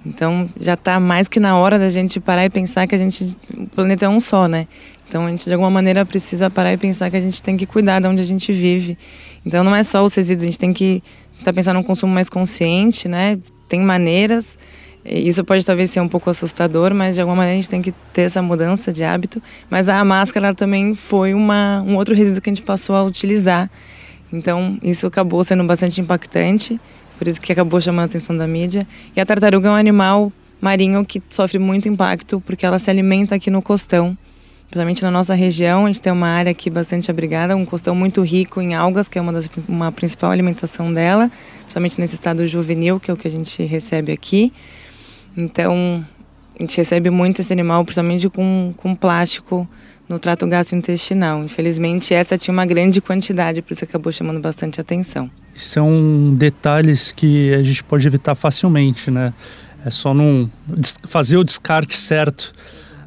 Então 0.05 0.49
já 0.59 0.73
está 0.73 0.99
mais 0.99 1.29
que 1.29 1.39
na 1.39 1.57
hora 1.57 1.79
da 1.79 1.87
gente 1.87 2.19
parar 2.19 2.43
e 2.43 2.49
pensar 2.49 2.85
que 2.87 2.93
a 2.93 2.97
gente, 2.97 3.37
o 3.57 3.67
planeta 3.67 4.05
é 4.05 4.09
um 4.09 4.19
só, 4.19 4.49
né? 4.49 4.67
Então 5.07 5.25
a 5.25 5.29
gente 5.29 5.45
de 5.45 5.53
alguma 5.53 5.71
maneira 5.71 6.05
precisa 6.05 6.49
parar 6.49 6.73
e 6.73 6.77
pensar 6.77 7.09
que 7.09 7.15
a 7.15 7.21
gente 7.21 7.41
tem 7.41 7.55
que 7.55 7.65
cuidar 7.65 8.01
de 8.01 8.07
onde 8.07 8.21
a 8.21 8.25
gente 8.25 8.51
vive. 8.51 8.97
Então 9.45 9.63
não 9.63 9.73
é 9.73 9.81
só 9.81 10.03
os 10.03 10.13
resíduos, 10.13 10.43
a 10.43 10.47
gente 10.47 10.59
tem 10.59 10.73
que 10.73 11.01
estar 11.33 11.45
tá 11.45 11.53
pensando 11.53 11.77
num 11.77 11.83
consumo 11.83 12.13
mais 12.13 12.27
consciente, 12.27 13.07
né? 13.07 13.39
Tem 13.67 13.79
maneiras. 13.79 14.57
Isso 15.05 15.43
pode 15.43 15.63
talvez 15.63 15.91
ser 15.91 15.99
um 15.99 16.07
pouco 16.07 16.29
assustador, 16.29 16.93
mas 16.93 17.15
de 17.15 17.21
alguma 17.21 17.37
maneira 17.37 17.59
a 17.59 17.61
gente 17.61 17.69
tem 17.69 17.81
que 17.81 17.93
ter 18.11 18.23
essa 18.23 18.41
mudança 18.41 18.91
de 18.91 19.03
hábito. 19.03 19.41
Mas 19.69 19.87
a 19.87 20.03
máscara 20.03 20.53
também 20.55 20.95
foi 20.95 21.33
uma, 21.33 21.83
um 21.85 21.95
outro 21.95 22.15
resíduo 22.15 22.41
que 22.41 22.49
a 22.49 22.53
gente 22.53 22.63
passou 22.63 22.95
a 22.95 23.03
utilizar. 23.03 23.69
Então 24.33 24.79
isso 24.81 25.05
acabou 25.05 25.43
sendo 25.43 25.63
bastante 25.63 26.01
impactante, 26.01 26.79
por 27.19 27.27
isso 27.27 27.39
que 27.39 27.51
acabou 27.51 27.79
chamando 27.79 28.03
a 28.03 28.05
atenção 28.05 28.35
da 28.35 28.47
mídia. 28.47 28.87
E 29.15 29.21
a 29.21 29.25
tartaruga 29.25 29.67
é 29.67 29.71
um 29.71 29.75
animal 29.75 30.31
marinho 30.59 31.05
que 31.05 31.21
sofre 31.29 31.59
muito 31.59 31.87
impacto 31.87 32.41
porque 32.41 32.65
ela 32.65 32.79
se 32.79 32.89
alimenta 32.89 33.35
aqui 33.35 33.51
no 33.51 33.61
costão 33.61 34.17
principalmente 34.75 35.03
na 35.03 35.11
nossa 35.11 35.33
região, 35.33 35.85
a 35.85 35.87
gente 35.87 36.01
tem 36.01 36.11
uma 36.11 36.27
área 36.27 36.51
aqui 36.51 36.69
bastante 36.69 37.09
abrigada, 37.09 37.55
um 37.55 37.65
costão 37.65 37.95
muito 37.95 38.21
rico 38.21 38.59
em 38.59 38.75
algas, 38.75 39.07
que 39.07 39.17
é 39.17 39.21
uma 39.21 39.31
das 39.31 39.49
uma 39.69 39.89
principal 39.89 40.31
alimentação 40.31 40.93
dela, 40.93 41.31
principalmente 41.61 41.97
nesse 41.97 42.15
estado 42.15 42.45
juvenil, 42.45 42.99
que 42.99 43.09
é 43.09 43.13
o 43.13 43.15
que 43.15 43.25
a 43.25 43.31
gente 43.31 43.63
recebe 43.63 44.11
aqui. 44.11 44.51
Então, 45.37 46.05
a 46.59 46.61
gente 46.61 46.75
recebe 46.75 47.09
muito 47.09 47.39
esse 47.39 47.53
animal, 47.53 47.85
principalmente 47.85 48.27
com, 48.27 48.73
com 48.75 48.93
plástico 48.93 49.65
no 50.09 50.19
trato 50.19 50.45
gastrointestinal. 50.45 51.41
Infelizmente, 51.45 52.13
essa 52.13 52.37
tinha 52.37 52.51
uma 52.51 52.65
grande 52.65 52.99
quantidade, 52.99 53.61
por 53.61 53.71
isso 53.71 53.85
acabou 53.85 54.11
chamando 54.11 54.41
bastante 54.41 54.81
atenção. 54.81 55.31
São 55.53 56.35
detalhes 56.35 57.13
que 57.13 57.53
a 57.53 57.63
gente 57.63 57.81
pode 57.81 58.05
evitar 58.05 58.35
facilmente, 58.35 59.09
né? 59.09 59.33
É 59.85 59.89
só 59.89 60.13
não 60.13 60.51
fazer 61.07 61.37
o 61.37 61.45
descarte 61.45 61.95
certo 61.95 62.53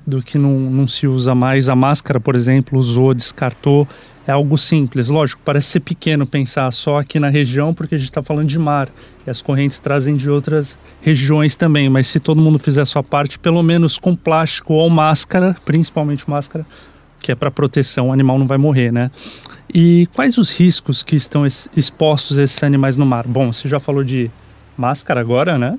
do 0.08 0.22
que 0.22 0.38
não, 0.38 0.58
não 0.58 0.88
se 0.88 1.06
usa 1.06 1.34
mais. 1.34 1.68
A 1.68 1.76
máscara, 1.76 2.18
por 2.18 2.34
exemplo, 2.34 2.78
usou, 2.78 3.12
descartou. 3.12 3.86
é 4.26 4.32
algo 4.32 4.56
simples. 4.56 5.08
Lógico, 5.08 5.40
parece 5.44 5.68
ser 5.68 5.80
pequeno 5.80 6.26
pensar 6.26 6.72
só 6.72 6.98
aqui 6.98 7.20
na 7.20 7.28
região, 7.28 7.74
porque 7.74 7.94
a 7.94 7.98
gente 7.98 8.08
está 8.08 8.22
falando 8.22 8.48
de 8.48 8.58
mar 8.58 8.88
e 9.26 9.30
as 9.30 9.42
correntes 9.42 9.78
trazem 9.78 10.16
de 10.16 10.30
outras 10.30 10.78
regiões 11.02 11.54
também. 11.54 11.90
Mas 11.90 12.06
se 12.06 12.18
todo 12.18 12.40
mundo 12.40 12.58
fizer 12.58 12.80
a 12.80 12.86
sua 12.86 13.02
parte, 13.02 13.38
pelo 13.38 13.62
menos 13.62 13.98
com 13.98 14.16
plástico 14.16 14.72
ou 14.72 14.88
máscara, 14.88 15.54
principalmente 15.64 16.28
máscara, 16.28 16.66
que 17.20 17.30
é 17.30 17.34
para 17.34 17.50
proteção, 17.50 18.08
o 18.08 18.12
animal 18.12 18.38
não 18.38 18.46
vai 18.46 18.58
morrer, 18.58 18.90
né? 18.90 19.10
E 19.72 20.08
quais 20.14 20.38
os 20.38 20.50
riscos 20.50 21.02
que 21.02 21.16
estão 21.16 21.44
expostos 21.44 22.38
esses 22.38 22.62
animais 22.62 22.96
no 22.96 23.04
mar? 23.04 23.26
Bom, 23.26 23.52
você 23.52 23.68
já 23.68 23.78
falou 23.78 24.02
de 24.02 24.30
máscara 24.76 25.20
agora, 25.20 25.58
né? 25.58 25.78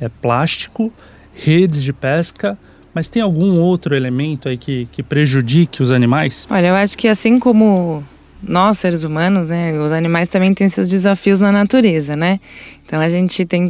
É 0.00 0.08
plástico, 0.08 0.90
redes 1.34 1.82
de 1.82 1.92
pesca 1.92 2.56
mas 2.96 3.10
tem 3.10 3.20
algum 3.20 3.60
outro 3.60 3.94
elemento 3.94 4.48
aí 4.48 4.56
que, 4.56 4.88
que 4.90 5.02
prejudique 5.02 5.82
os 5.82 5.90
animais? 5.90 6.46
Olha, 6.48 6.68
eu 6.68 6.74
acho 6.74 6.96
que 6.96 7.06
assim 7.06 7.38
como 7.38 8.02
nós, 8.42 8.78
seres 8.78 9.04
humanos, 9.04 9.48
né, 9.48 9.78
os 9.78 9.92
animais 9.92 10.30
também 10.30 10.54
têm 10.54 10.66
seus 10.70 10.88
desafios 10.88 11.38
na 11.38 11.52
natureza, 11.52 12.16
né? 12.16 12.40
Então 12.86 12.98
a 12.98 13.10
gente 13.10 13.44
tem. 13.44 13.68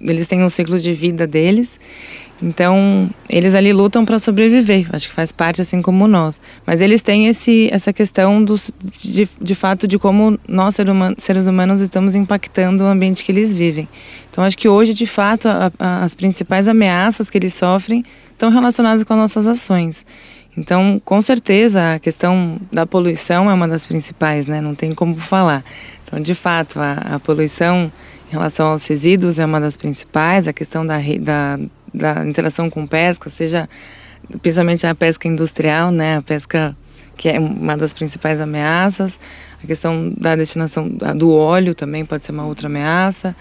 Eles 0.00 0.26
têm 0.26 0.42
um 0.42 0.50
ciclo 0.50 0.80
de 0.80 0.92
vida 0.92 1.24
deles. 1.24 1.78
Então, 2.40 3.10
eles 3.28 3.54
ali 3.54 3.72
lutam 3.72 4.04
para 4.04 4.18
sobreviver, 4.18 4.88
acho 4.92 5.08
que 5.08 5.14
faz 5.14 5.32
parte 5.32 5.60
assim 5.60 5.82
como 5.82 6.06
nós. 6.06 6.40
Mas 6.64 6.80
eles 6.80 7.02
têm 7.02 7.26
esse, 7.26 7.68
essa 7.72 7.92
questão 7.92 8.42
do, 8.42 8.54
de, 9.00 9.28
de 9.40 9.54
fato 9.54 9.88
de 9.88 9.98
como 9.98 10.38
nós, 10.46 10.76
ser 10.76 10.88
humano, 10.88 11.16
seres 11.18 11.46
humanos, 11.48 11.80
estamos 11.80 12.14
impactando 12.14 12.84
o 12.84 12.86
ambiente 12.86 13.24
que 13.24 13.32
eles 13.32 13.52
vivem. 13.52 13.88
Então, 14.30 14.44
acho 14.44 14.56
que 14.56 14.68
hoje, 14.68 14.94
de 14.94 15.06
fato, 15.06 15.48
a, 15.48 15.72
a, 15.78 16.04
as 16.04 16.14
principais 16.14 16.68
ameaças 16.68 17.28
que 17.28 17.36
eles 17.36 17.54
sofrem 17.54 18.04
estão 18.30 18.50
relacionadas 18.50 19.02
com 19.02 19.12
as 19.14 19.18
nossas 19.18 19.46
ações. 19.46 20.06
Então, 20.56 21.00
com 21.04 21.20
certeza, 21.20 21.94
a 21.94 21.98
questão 21.98 22.60
da 22.72 22.86
poluição 22.86 23.50
é 23.50 23.54
uma 23.54 23.66
das 23.66 23.86
principais, 23.86 24.46
né? 24.46 24.60
Não 24.60 24.74
tem 24.74 24.92
como 24.92 25.16
falar. 25.16 25.64
Então, 26.04 26.20
de 26.20 26.34
fato, 26.34 26.80
a, 26.80 27.14
a 27.14 27.20
poluição 27.20 27.92
em 28.28 28.32
relação 28.32 28.68
aos 28.68 28.86
resíduos 28.86 29.38
é 29.38 29.44
uma 29.44 29.60
das 29.60 29.76
principais, 29.76 30.46
a 30.48 30.52
questão 30.52 30.86
da, 30.86 30.98
da, 31.20 31.58
da 31.92 32.24
interação 32.24 32.68
com 32.68 32.86
pesca, 32.86 33.30
seja 33.30 33.68
principalmente 34.42 34.86
a 34.86 34.94
pesca 34.94 35.28
industrial, 35.28 35.90
né? 35.90 36.16
A 36.16 36.22
pesca 36.22 36.76
que 37.16 37.28
é 37.28 37.38
uma 37.38 37.76
das 37.76 37.92
principais 37.92 38.40
ameaças, 38.40 39.18
a 39.62 39.66
questão 39.66 40.12
da 40.16 40.36
destinação 40.36 40.88
do 40.88 41.32
óleo 41.32 41.74
também 41.74 42.04
pode 42.04 42.24
ser 42.24 42.30
uma 42.30 42.46
outra 42.46 42.68
ameaça. 42.68 43.34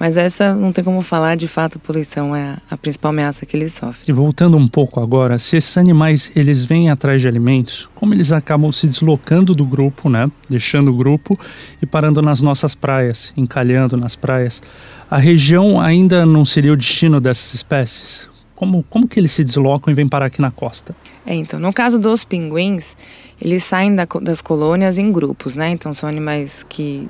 Mas 0.00 0.16
essa 0.16 0.54
não 0.54 0.72
tem 0.72 0.82
como 0.82 1.02
falar, 1.02 1.34
de 1.34 1.46
fato, 1.46 1.76
a 1.76 1.78
poluição 1.78 2.34
é 2.34 2.56
a 2.70 2.76
principal 2.78 3.10
ameaça 3.10 3.44
que 3.44 3.54
eles 3.54 3.74
sofrem. 3.74 4.02
E 4.08 4.12
voltando 4.12 4.56
um 4.56 4.66
pouco 4.66 4.98
agora, 4.98 5.38
se 5.38 5.58
esses 5.58 5.76
animais 5.76 6.32
eles 6.34 6.64
vêm 6.64 6.88
atrás 6.88 7.20
de 7.20 7.28
alimentos, 7.28 7.86
como 7.94 8.14
eles 8.14 8.32
acabam 8.32 8.72
se 8.72 8.86
deslocando 8.86 9.54
do 9.54 9.66
grupo, 9.66 10.08
né, 10.08 10.32
deixando 10.48 10.90
o 10.90 10.96
grupo 10.96 11.38
e 11.82 11.86
parando 11.86 12.22
nas 12.22 12.40
nossas 12.40 12.74
praias, 12.74 13.30
encalhando 13.36 13.94
nas 13.94 14.16
praias, 14.16 14.62
a 15.10 15.18
região 15.18 15.78
ainda 15.78 16.24
não 16.24 16.46
seria 16.46 16.72
o 16.72 16.76
destino 16.78 17.20
dessas 17.20 17.52
espécies? 17.52 18.26
Como, 18.54 18.82
como 18.84 19.06
que 19.06 19.20
eles 19.20 19.32
se 19.32 19.44
deslocam 19.44 19.92
e 19.92 19.94
vêm 19.94 20.08
parar 20.08 20.26
aqui 20.26 20.40
na 20.40 20.50
costa? 20.50 20.96
É, 21.26 21.34
então, 21.34 21.60
no 21.60 21.74
caso 21.74 21.98
dos 21.98 22.24
pinguins, 22.24 22.96
eles 23.38 23.64
saem 23.64 23.94
da, 23.94 24.06
das 24.22 24.40
colônias 24.40 24.96
em 24.96 25.12
grupos, 25.12 25.54
né? 25.54 25.68
Então, 25.70 25.92
são 25.92 26.08
animais 26.08 26.64
que 26.68 27.06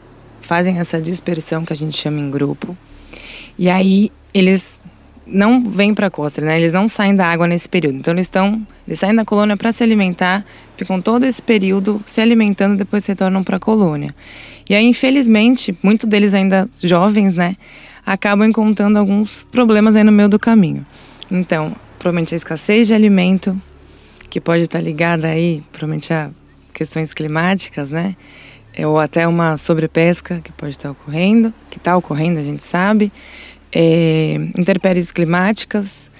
fazem 0.50 0.80
essa 0.80 1.00
dispersão 1.00 1.64
que 1.64 1.73
a 1.73 1.76
gente 1.76 1.97
chama 1.97 2.19
em 2.19 2.28
grupo. 2.28 2.76
E 3.57 3.71
aí 3.71 4.11
eles 4.35 4.80
não 5.25 5.62
vêm 5.62 5.95
para 5.95 6.09
a 6.09 6.11
costa, 6.11 6.40
né? 6.40 6.59
Eles 6.59 6.73
não 6.73 6.88
saem 6.88 7.14
da 7.14 7.25
água 7.25 7.47
nesse 7.47 7.69
período. 7.69 7.99
Então 7.99 8.12
eles 8.12 8.26
estão, 8.26 8.66
eles 8.85 8.99
saem 8.99 9.14
da 9.14 9.25
colônia 9.25 9.57
para 9.57 9.71
se 9.71 9.85
alimentar, 9.85 10.45
ficam 10.76 11.00
todo 11.00 11.25
esse 11.25 11.40
período 11.40 12.02
se 12.04 12.21
alimentando, 12.21 12.76
depois 12.76 13.07
retornam 13.07 13.45
para 13.45 13.59
a 13.59 13.61
colônia. 13.61 14.12
E 14.69 14.75
aí, 14.75 14.85
infelizmente, 14.85 15.73
muitos 15.85 16.09
deles 16.09 16.35
ainda 16.35 16.69
jovens, 16.83 17.33
né, 17.33 17.57
acabam 18.04 18.49
encontrando 18.49 18.99
alguns 18.99 19.47
problemas 19.52 19.95
aí 19.95 20.02
no 20.02 20.11
meio 20.11 20.28
do 20.28 20.38
caminho. 20.38 20.85
Então, 21.30 21.76
provavelmente 21.97 22.35
a 22.35 22.37
escassez 22.37 22.88
de 22.88 22.95
alimento, 22.95 23.57
que 24.28 24.40
pode 24.40 24.64
estar 24.64 24.80
ligada 24.80 25.28
aí, 25.28 25.62
provavelmente 25.71 26.12
a 26.12 26.28
questões 26.75 27.14
climáticas, 27.14 27.88
né? 27.88 28.16
É, 28.75 28.87
ou 28.87 28.99
até 28.99 29.27
uma 29.27 29.57
sobrepesca 29.57 30.41
que 30.43 30.53
pode 30.53 30.73
estar 30.73 30.91
ocorrendo, 30.91 31.53
que 31.71 31.79
está 31.79 31.97
ocorrendo, 31.97 32.39
a 32.39 32.43
gente 32.43 32.62
sabe, 32.62 33.12
é, 33.73 34.35
intempéries 34.57 35.11
climáticas, 35.11 36.11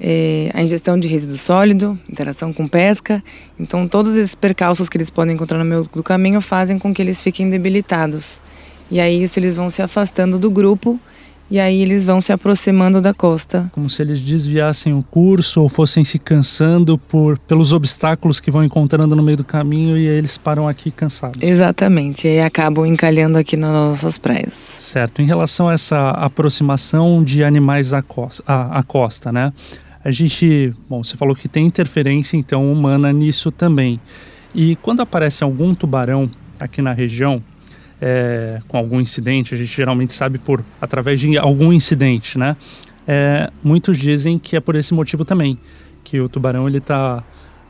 é, 0.00 0.50
a 0.54 0.62
ingestão 0.62 0.98
de 0.98 1.08
resíduo 1.08 1.36
sólido, 1.36 1.98
interação 2.08 2.52
com 2.52 2.68
pesca. 2.68 3.22
Então, 3.58 3.88
todos 3.88 4.16
esses 4.16 4.34
percalços 4.34 4.88
que 4.88 4.96
eles 4.96 5.10
podem 5.10 5.34
encontrar 5.34 5.58
no 5.58 5.64
meio 5.64 5.84
do 5.84 6.02
caminho 6.02 6.40
fazem 6.40 6.78
com 6.78 6.94
que 6.94 7.02
eles 7.02 7.20
fiquem 7.20 7.50
debilitados. 7.50 8.40
E 8.90 9.00
aí, 9.00 9.22
isso 9.22 9.38
eles 9.38 9.56
vão 9.56 9.68
se 9.70 9.82
afastando 9.82 10.38
do 10.38 10.50
grupo 10.50 10.98
e 11.50 11.58
aí 11.58 11.80
eles 11.80 12.04
vão 12.04 12.20
se 12.20 12.32
aproximando 12.32 13.00
da 13.00 13.14
costa. 13.14 13.70
Como 13.72 13.88
se 13.88 14.02
eles 14.02 14.20
desviassem 14.20 14.92
o 14.92 15.02
curso 15.02 15.62
ou 15.62 15.68
fossem 15.68 16.04
se 16.04 16.18
cansando 16.18 16.98
por 16.98 17.38
pelos 17.38 17.72
obstáculos 17.72 18.40
que 18.40 18.50
vão 18.50 18.62
encontrando 18.64 19.16
no 19.16 19.22
meio 19.22 19.38
do 19.38 19.44
caminho 19.44 19.96
e 19.96 20.08
aí 20.08 20.16
eles 20.16 20.36
param 20.36 20.68
aqui 20.68 20.90
cansados. 20.90 21.42
Exatamente, 21.42 22.28
e 22.28 22.40
acabam 22.40 22.86
encalhando 22.86 23.38
aqui 23.38 23.56
nas 23.56 23.72
nossas 23.72 24.18
praias. 24.18 24.74
Certo. 24.76 25.22
Em 25.22 25.26
relação 25.26 25.68
a 25.68 25.72
essa 25.72 26.10
aproximação 26.10 27.22
de 27.22 27.42
animais 27.42 27.92
à 27.92 28.02
costa, 28.02 28.42
à, 28.46 28.78
à 28.78 28.82
costa 28.82 29.32
né? 29.32 29.52
A 30.04 30.10
gente, 30.10 30.72
bom, 30.88 31.02
você 31.02 31.16
falou 31.16 31.34
que 31.34 31.48
tem 31.48 31.66
interferência 31.66 32.36
então 32.36 32.70
humana 32.72 33.12
nisso 33.12 33.50
também. 33.50 34.00
E 34.54 34.76
quando 34.76 35.00
aparece 35.00 35.44
algum 35.44 35.74
tubarão 35.74 36.30
aqui 36.58 36.80
na 36.80 36.92
região, 36.92 37.42
é, 38.00 38.58
com 38.68 38.76
algum 38.76 39.00
incidente, 39.00 39.54
a 39.54 39.56
gente 39.56 39.74
geralmente 39.74 40.12
sabe 40.12 40.38
por 40.38 40.64
através 40.80 41.20
de 41.20 41.36
algum 41.36 41.72
incidente, 41.72 42.38
né? 42.38 42.56
É, 43.06 43.50
muitos 43.62 43.96
dizem 43.98 44.38
que 44.38 44.56
é 44.56 44.60
por 44.60 44.76
esse 44.76 44.92
motivo 44.92 45.24
também, 45.24 45.58
que 46.04 46.20
o 46.20 46.28
tubarão 46.28 46.68
ele 46.68 46.78
está 46.78 47.24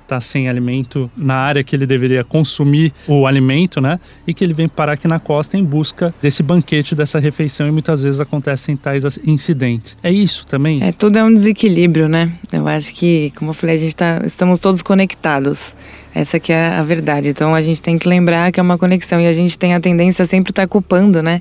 tá 0.09 0.21
sem 0.21 0.49
alimento 0.49 1.11
na 1.15 1.35
área 1.35 1.63
que 1.63 1.77
ele 1.77 1.87
deveria 1.87 2.25
consumir 2.25 2.93
o 3.07 3.27
alimento, 3.27 3.79
né? 3.79 4.01
E 4.27 4.33
que 4.33 4.43
ele 4.43 4.55
vem 4.55 4.67
parar 4.67 4.95
aqui 4.95 5.07
na 5.07 5.21
costa 5.21 5.59
em 5.59 5.63
busca 5.63 6.15
desse 6.21 6.43
banquete, 6.43 6.95
dessa 6.95 7.21
refeição 7.21 7.69
e 7.69 7.71
muitas 7.71 8.03
vezes 8.03 8.19
acontecem 8.19 8.75
tais 8.75 9.05
incidentes. 9.25 9.99
É 10.03 10.11
isso 10.11 10.47
também? 10.47 10.83
É, 10.83 10.93
tudo 10.93 11.19
é 11.19 11.25
um 11.25 11.33
desequilíbrio, 11.33 12.09
né? 12.09 12.33
Eu 12.51 12.67
acho 12.67 12.95
que, 12.95 13.31
como 13.37 13.51
eu 13.51 13.55
falei, 13.55 13.77
a 13.77 13.79
gente 13.79 13.95
tá, 13.95 14.23
estamos 14.25 14.59
todos 14.59 14.81
conectados. 14.81 15.77
Essa 16.19 16.41
que 16.41 16.53
é 16.53 16.67
a 16.71 16.83
verdade. 16.83 17.29
Então 17.29 17.55
a 17.55 17.63
gente 17.63 17.81
tem 17.81 17.97
que 17.97 18.09
lembrar 18.09 18.51
que 18.51 18.59
é 18.59 18.63
uma 18.63 18.77
conexão 18.77 19.21
e 19.21 19.27
a 19.29 19.33
gente 19.33 19.57
tem 19.57 19.73
a 19.77 19.79
tendência 19.79 20.25
a 20.25 20.27
sempre 20.27 20.51
estar 20.51 20.63
tá 20.63 20.67
culpando, 20.67 21.23
né? 21.23 21.41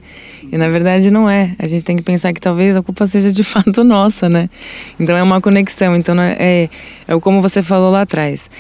E 0.52 0.56
na 0.56 0.70
verdade 0.70 1.10
não 1.10 1.28
é. 1.28 1.56
A 1.58 1.68
gente 1.68 1.84
tem 1.84 1.96
que 1.96 2.04
pensar 2.04 2.32
que 2.32 2.40
talvez 2.40 2.78
a 2.78 2.84
culpa 2.84 3.08
seja 3.08 3.32
de 3.32 3.42
fato 3.44 3.84
nossa, 3.84 4.28
né? 4.28 4.52
Então 5.00 5.18
é 5.18 5.24
uma 5.24 5.42
conexão. 5.42 5.96
Então 5.96 6.22
é, 6.22 6.36
é, 6.40 6.70
é 7.08 7.20
como 7.20 7.42
você 7.42 7.64
falou 7.64 7.90
lá 7.90 8.02
atrás. 8.02 8.52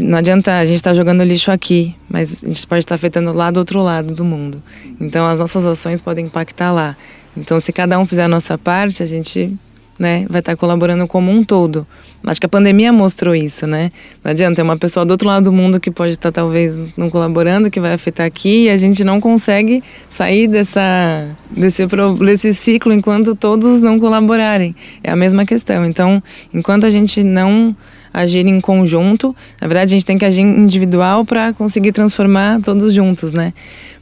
Não 0.00 0.18
adianta 0.18 0.56
a 0.58 0.64
gente 0.64 0.76
estar 0.76 0.90
tá 0.90 0.94
jogando 0.94 1.24
lixo 1.24 1.50
aqui, 1.50 1.92
mas 2.08 2.44
a 2.44 2.46
gente 2.46 2.64
pode 2.68 2.78
estar 2.78 2.90
tá 2.90 2.94
afetando 2.94 3.32
lá 3.32 3.50
do 3.50 3.58
outro 3.58 3.82
lado 3.82 4.14
do 4.14 4.24
mundo. 4.24 4.62
Então 5.00 5.26
as 5.26 5.40
nossas 5.40 5.66
ações 5.66 6.00
podem 6.00 6.26
impactar 6.26 6.70
lá. 6.70 6.96
Então 7.36 7.58
se 7.58 7.72
cada 7.72 7.98
um 7.98 8.06
fizer 8.06 8.22
a 8.22 8.28
nossa 8.28 8.56
parte, 8.56 9.02
a 9.02 9.06
gente 9.06 9.52
né, 9.98 10.26
vai 10.28 10.40
estar 10.40 10.56
colaborando 10.56 11.06
como 11.06 11.30
um 11.30 11.44
todo. 11.44 11.86
Acho 12.26 12.40
que 12.40 12.46
a 12.46 12.48
pandemia 12.48 12.92
mostrou 12.92 13.34
isso, 13.34 13.66
né? 13.66 13.92
Não 14.22 14.30
adianta, 14.30 14.60
é 14.60 14.64
uma 14.64 14.78
pessoa 14.78 15.04
do 15.04 15.10
outro 15.10 15.28
lado 15.28 15.44
do 15.44 15.52
mundo 15.52 15.78
que 15.78 15.90
pode 15.90 16.12
estar 16.12 16.32
talvez 16.32 16.74
não 16.96 17.10
colaborando, 17.10 17.70
que 17.70 17.78
vai 17.78 17.92
afetar 17.92 18.26
aqui, 18.26 18.64
e 18.64 18.70
a 18.70 18.76
gente 18.78 19.04
não 19.04 19.20
consegue 19.20 19.82
sair 20.08 20.48
dessa, 20.48 21.28
desse, 21.50 21.86
desse 22.24 22.54
ciclo 22.54 22.92
enquanto 22.92 23.34
todos 23.34 23.82
não 23.82 24.00
colaborarem. 24.00 24.74
É 25.02 25.10
a 25.10 25.16
mesma 25.16 25.44
questão. 25.44 25.84
Então, 25.84 26.22
enquanto 26.52 26.86
a 26.86 26.90
gente 26.90 27.22
não 27.22 27.76
agir 28.14 28.46
em 28.46 28.60
conjunto, 28.60 29.34
na 29.60 29.66
verdade 29.66 29.92
a 29.92 29.96
gente 29.96 30.06
tem 30.06 30.16
que 30.16 30.24
agir 30.24 30.40
individual 30.40 31.24
para 31.24 31.52
conseguir 31.52 31.90
transformar 31.90 32.60
todos 32.62 32.94
juntos, 32.94 33.32
né? 33.32 33.52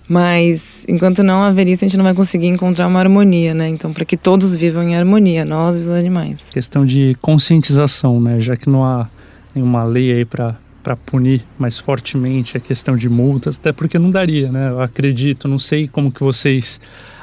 Mas 0.08 0.84
enquanto 0.88 1.22
não 1.22 1.42
haver 1.42 1.68
isso, 1.68 1.84
a 1.84 1.88
gente 1.88 1.96
não 1.96 2.04
vai 2.04 2.14
conseguir 2.14 2.48
encontrar 2.48 2.86
uma 2.86 2.98
harmonia, 2.98 3.54
né? 3.54 3.68
Então, 3.68 3.92
para 3.92 4.04
que 4.04 4.16
todos 4.16 4.54
vivam 4.54 4.82
em 4.82 4.96
harmonia, 4.96 5.44
nós 5.44 5.76
e 5.76 5.80
os 5.82 5.88
animais. 5.88 6.40
Questão 6.50 6.84
de 6.84 7.16
conscientização, 7.20 8.20
né? 8.20 8.40
Já 8.40 8.56
que 8.56 8.68
não 8.68 8.84
há 8.84 9.08
nenhuma 9.54 9.84
lei 9.84 10.12
aí 10.12 10.24
para 10.24 10.56
para 10.82 10.96
punir 10.96 11.44
mais 11.56 11.78
fortemente 11.78 12.56
a 12.56 12.60
questão 12.60 12.96
de 12.96 13.08
multas, 13.08 13.56
até 13.56 13.72
porque 13.72 13.98
não 13.98 14.10
daria, 14.10 14.50
né? 14.50 14.70
Eu 14.70 14.80
acredito, 14.80 15.46
não 15.46 15.58
sei 15.58 15.86
como 15.86 16.10
que 16.10 16.24
vocês 16.24 16.80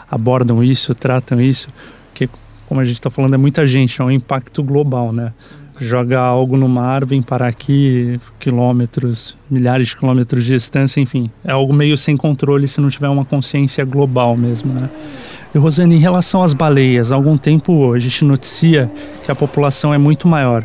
abordam 0.09 0.63
isso, 0.63 0.95
tratam 0.95 1.41
isso, 1.41 1.67
porque 2.09 2.29
como 2.65 2.79
a 2.79 2.85
gente 2.85 2.95
está 2.95 3.09
falando 3.09 3.33
é 3.33 3.37
muita 3.37 3.67
gente, 3.67 3.99
é 3.99 4.03
um 4.03 4.09
impacto 4.09 4.63
global, 4.63 5.11
né? 5.11 5.33
Joga 5.79 6.19
algo 6.19 6.57
no 6.57 6.67
mar, 6.67 7.05
vem 7.05 7.21
parar 7.21 7.47
aqui 7.47 8.19
quilômetros, 8.39 9.37
milhares 9.49 9.87
de 9.87 9.95
quilômetros 9.95 10.45
de 10.45 10.53
distância, 10.53 10.99
enfim, 10.99 11.31
é 11.43 11.51
algo 11.51 11.73
meio 11.73 11.97
sem 11.97 12.17
controle 12.17 12.67
se 12.67 12.81
não 12.81 12.89
tiver 12.89 13.09
uma 13.09 13.25
consciência 13.25 13.83
global 13.85 14.35
mesmo, 14.35 14.73
né? 14.73 14.89
E 15.53 15.57
Rosane, 15.57 15.95
em 15.95 15.99
relação 15.99 16.43
às 16.43 16.53
baleias, 16.53 17.11
há 17.11 17.15
algum 17.15 17.37
tempo 17.37 17.93
a 17.93 17.99
gente 17.99 18.23
noticia 18.23 18.91
que 19.25 19.31
a 19.31 19.35
população 19.35 19.93
é 19.93 19.97
muito 19.97 20.27
maior. 20.27 20.63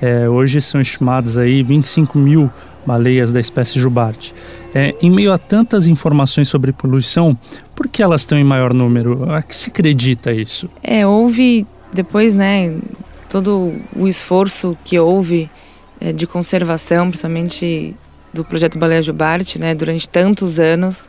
É, 0.00 0.28
hoje 0.28 0.60
são 0.60 0.80
estimados 0.80 1.36
aí 1.36 1.62
25 1.62 2.18
mil 2.18 2.50
baleias 2.86 3.32
da 3.32 3.40
espécie 3.40 3.78
jubarte. 3.78 4.34
É, 4.74 4.94
em 5.02 5.10
meio 5.10 5.32
a 5.32 5.38
tantas 5.38 5.86
informações 5.86 6.48
sobre 6.48 6.72
poluição, 6.72 7.36
por 7.76 7.88
que 7.88 8.02
elas 8.02 8.22
estão 8.22 8.38
em 8.38 8.44
maior 8.44 8.72
número? 8.72 9.30
A 9.30 9.42
que 9.42 9.54
se 9.54 9.68
acredita 9.68 10.32
isso? 10.32 10.68
É, 10.82 11.06
houve 11.06 11.66
depois, 11.92 12.32
né, 12.32 12.74
todo 13.32 13.72
o 13.96 14.06
esforço 14.06 14.76
que 14.84 14.98
houve 14.98 15.50
é, 15.98 16.12
de 16.12 16.26
conservação, 16.26 17.08
principalmente 17.08 17.96
do 18.30 18.44
projeto 18.44 18.78
Baleia 18.78 19.00
Jubarte, 19.00 19.58
né, 19.58 19.74
durante 19.74 20.06
tantos 20.06 20.60
anos, 20.60 21.08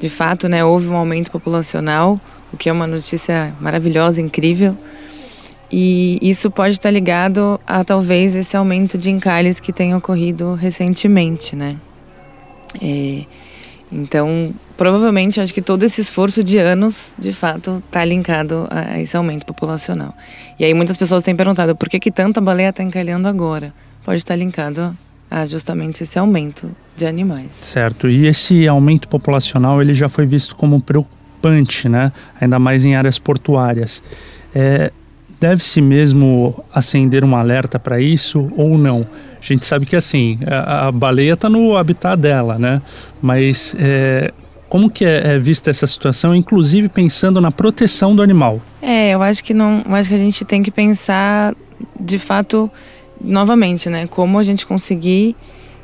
de 0.00 0.08
fato, 0.08 0.48
né, 0.48 0.64
houve 0.64 0.88
um 0.88 0.96
aumento 0.96 1.30
populacional, 1.30 2.20
o 2.52 2.56
que 2.56 2.68
é 2.68 2.72
uma 2.72 2.88
notícia 2.88 3.54
maravilhosa, 3.60 4.20
incrível. 4.20 4.76
E 5.70 6.18
isso 6.20 6.50
pode 6.50 6.72
estar 6.72 6.90
ligado 6.90 7.60
a 7.64 7.84
talvez 7.84 8.34
esse 8.34 8.56
aumento 8.56 8.98
de 8.98 9.10
encalhes 9.10 9.60
que 9.60 9.72
tem 9.72 9.94
ocorrido 9.94 10.54
recentemente, 10.54 11.54
né? 11.54 11.76
É, 12.82 13.24
então, 13.90 14.52
provavelmente, 14.82 15.40
acho 15.40 15.54
que 15.54 15.62
todo 15.62 15.84
esse 15.84 16.00
esforço 16.00 16.42
de 16.42 16.58
anos, 16.58 17.12
de 17.16 17.32
fato, 17.32 17.80
está 17.86 18.04
linkado 18.04 18.66
a 18.68 19.00
esse 19.00 19.16
aumento 19.16 19.46
populacional. 19.46 20.12
E 20.58 20.64
aí 20.64 20.74
muitas 20.74 20.96
pessoas 20.96 21.22
têm 21.22 21.36
perguntado 21.36 21.76
por 21.76 21.88
que, 21.88 22.00
que 22.00 22.10
tanta 22.10 22.40
baleia 22.40 22.70
está 22.70 22.82
encalhando 22.82 23.28
agora? 23.28 23.72
Pode 24.04 24.18
estar 24.18 24.34
linkado 24.34 24.92
a 25.30 25.46
justamente 25.46 26.02
esse 26.02 26.18
aumento 26.18 26.68
de 26.96 27.06
animais. 27.06 27.46
Certo. 27.52 28.08
E 28.08 28.26
esse 28.26 28.66
aumento 28.66 29.06
populacional 29.06 29.80
ele 29.80 29.94
já 29.94 30.08
foi 30.08 30.26
visto 30.26 30.56
como 30.56 30.82
preocupante, 30.82 31.88
né? 31.88 32.10
Ainda 32.40 32.58
mais 32.58 32.84
em 32.84 32.96
áreas 32.96 33.20
portuárias. 33.20 34.02
É, 34.52 34.90
Deve-se 35.38 35.80
mesmo 35.80 36.64
acender 36.72 37.24
um 37.24 37.36
alerta 37.36 37.78
para 37.78 38.00
isso 38.00 38.48
ou 38.56 38.76
não? 38.76 39.06
A 39.40 39.44
gente 39.44 39.64
sabe 39.64 39.86
que 39.86 39.94
assim 39.94 40.40
a, 40.44 40.88
a 40.88 40.92
baleia 40.92 41.34
está 41.34 41.48
no 41.48 41.76
habitat 41.76 42.16
dela, 42.16 42.58
né? 42.58 42.82
Mas 43.20 43.76
é, 43.78 44.32
como 44.72 44.88
que 44.88 45.04
é, 45.04 45.34
é, 45.34 45.38
vista 45.38 45.68
essa 45.68 45.86
situação, 45.86 46.34
inclusive 46.34 46.88
pensando 46.88 47.42
na 47.42 47.50
proteção 47.50 48.16
do 48.16 48.22
animal? 48.22 48.58
É, 48.80 49.10
eu 49.10 49.20
acho 49.20 49.44
que 49.44 49.52
não, 49.52 49.84
acho 49.84 50.08
que 50.08 50.14
a 50.14 50.18
gente 50.18 50.46
tem 50.46 50.62
que 50.62 50.70
pensar 50.70 51.54
de 52.00 52.18
fato 52.18 52.70
novamente, 53.20 53.90
né? 53.90 54.06
Como 54.06 54.38
a 54.38 54.42
gente 54.42 54.64
conseguir 54.64 55.36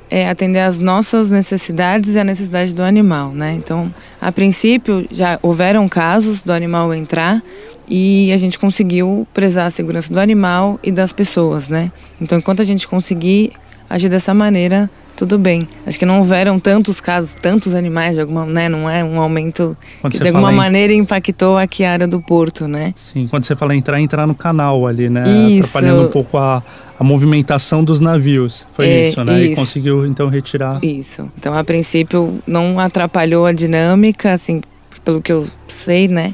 é, 0.08 0.26
atender 0.26 0.60
às 0.60 0.78
nossas 0.78 1.30
necessidades 1.30 2.14
e 2.14 2.18
a 2.18 2.24
necessidade 2.24 2.74
do 2.74 2.82
animal, 2.82 3.30
né? 3.32 3.52
Então, 3.52 3.92
a 4.18 4.32
princípio 4.32 5.06
já 5.10 5.38
houveram 5.42 5.86
casos 5.86 6.40
do 6.40 6.50
animal 6.50 6.94
entrar 6.94 7.42
e 7.86 8.32
a 8.32 8.38
gente 8.38 8.58
conseguiu 8.58 9.28
prezar 9.34 9.66
a 9.66 9.70
segurança 9.70 10.10
do 10.10 10.18
animal 10.18 10.80
e 10.82 10.90
das 10.90 11.12
pessoas, 11.12 11.68
né? 11.68 11.92
Então, 12.18 12.38
enquanto 12.38 12.62
a 12.62 12.64
gente 12.64 12.88
conseguir 12.88 13.52
agir 13.86 14.08
dessa 14.08 14.32
maneira, 14.32 14.88
tudo 15.18 15.36
bem. 15.36 15.66
Acho 15.84 15.98
que 15.98 16.06
não 16.06 16.20
houveram 16.20 16.60
tantos 16.60 17.00
casos, 17.00 17.34
tantos 17.42 17.74
animais 17.74 18.14
de 18.14 18.20
alguma, 18.20 18.46
né? 18.46 18.68
Não 18.68 18.88
é 18.88 19.02
um 19.02 19.20
aumento 19.20 19.76
quando 20.00 20.12
que 20.12 20.20
de 20.20 20.28
alguma 20.28 20.52
em... 20.52 20.54
maneira 20.54 20.92
impactou 20.92 21.58
aqui 21.58 21.82
a 21.82 21.90
área 21.90 22.06
do 22.06 22.20
porto, 22.20 22.68
né? 22.68 22.92
Sim, 22.94 23.26
quando 23.26 23.42
você 23.42 23.56
fala 23.56 23.74
entrar, 23.74 24.00
entrar 24.00 24.28
no 24.28 24.34
canal 24.34 24.86
ali, 24.86 25.10
né? 25.10 25.24
Isso. 25.28 25.64
Atrapalhando 25.64 26.02
um 26.04 26.08
pouco 26.08 26.38
a, 26.38 26.62
a 26.96 27.02
movimentação 27.02 27.82
dos 27.82 27.98
navios. 27.98 28.64
Foi 28.70 28.86
é, 28.86 29.08
isso, 29.08 29.24
né? 29.24 29.40
Isso. 29.40 29.52
E 29.52 29.56
conseguiu 29.56 30.06
então 30.06 30.28
retirar. 30.28 30.78
Isso. 30.84 31.28
Então, 31.36 31.52
a 31.52 31.64
princípio, 31.64 32.38
não 32.46 32.78
atrapalhou 32.78 33.44
a 33.44 33.50
dinâmica, 33.50 34.32
assim, 34.32 34.60
pelo 35.04 35.20
que 35.20 35.32
eu 35.32 35.48
sei, 35.66 36.06
né? 36.06 36.32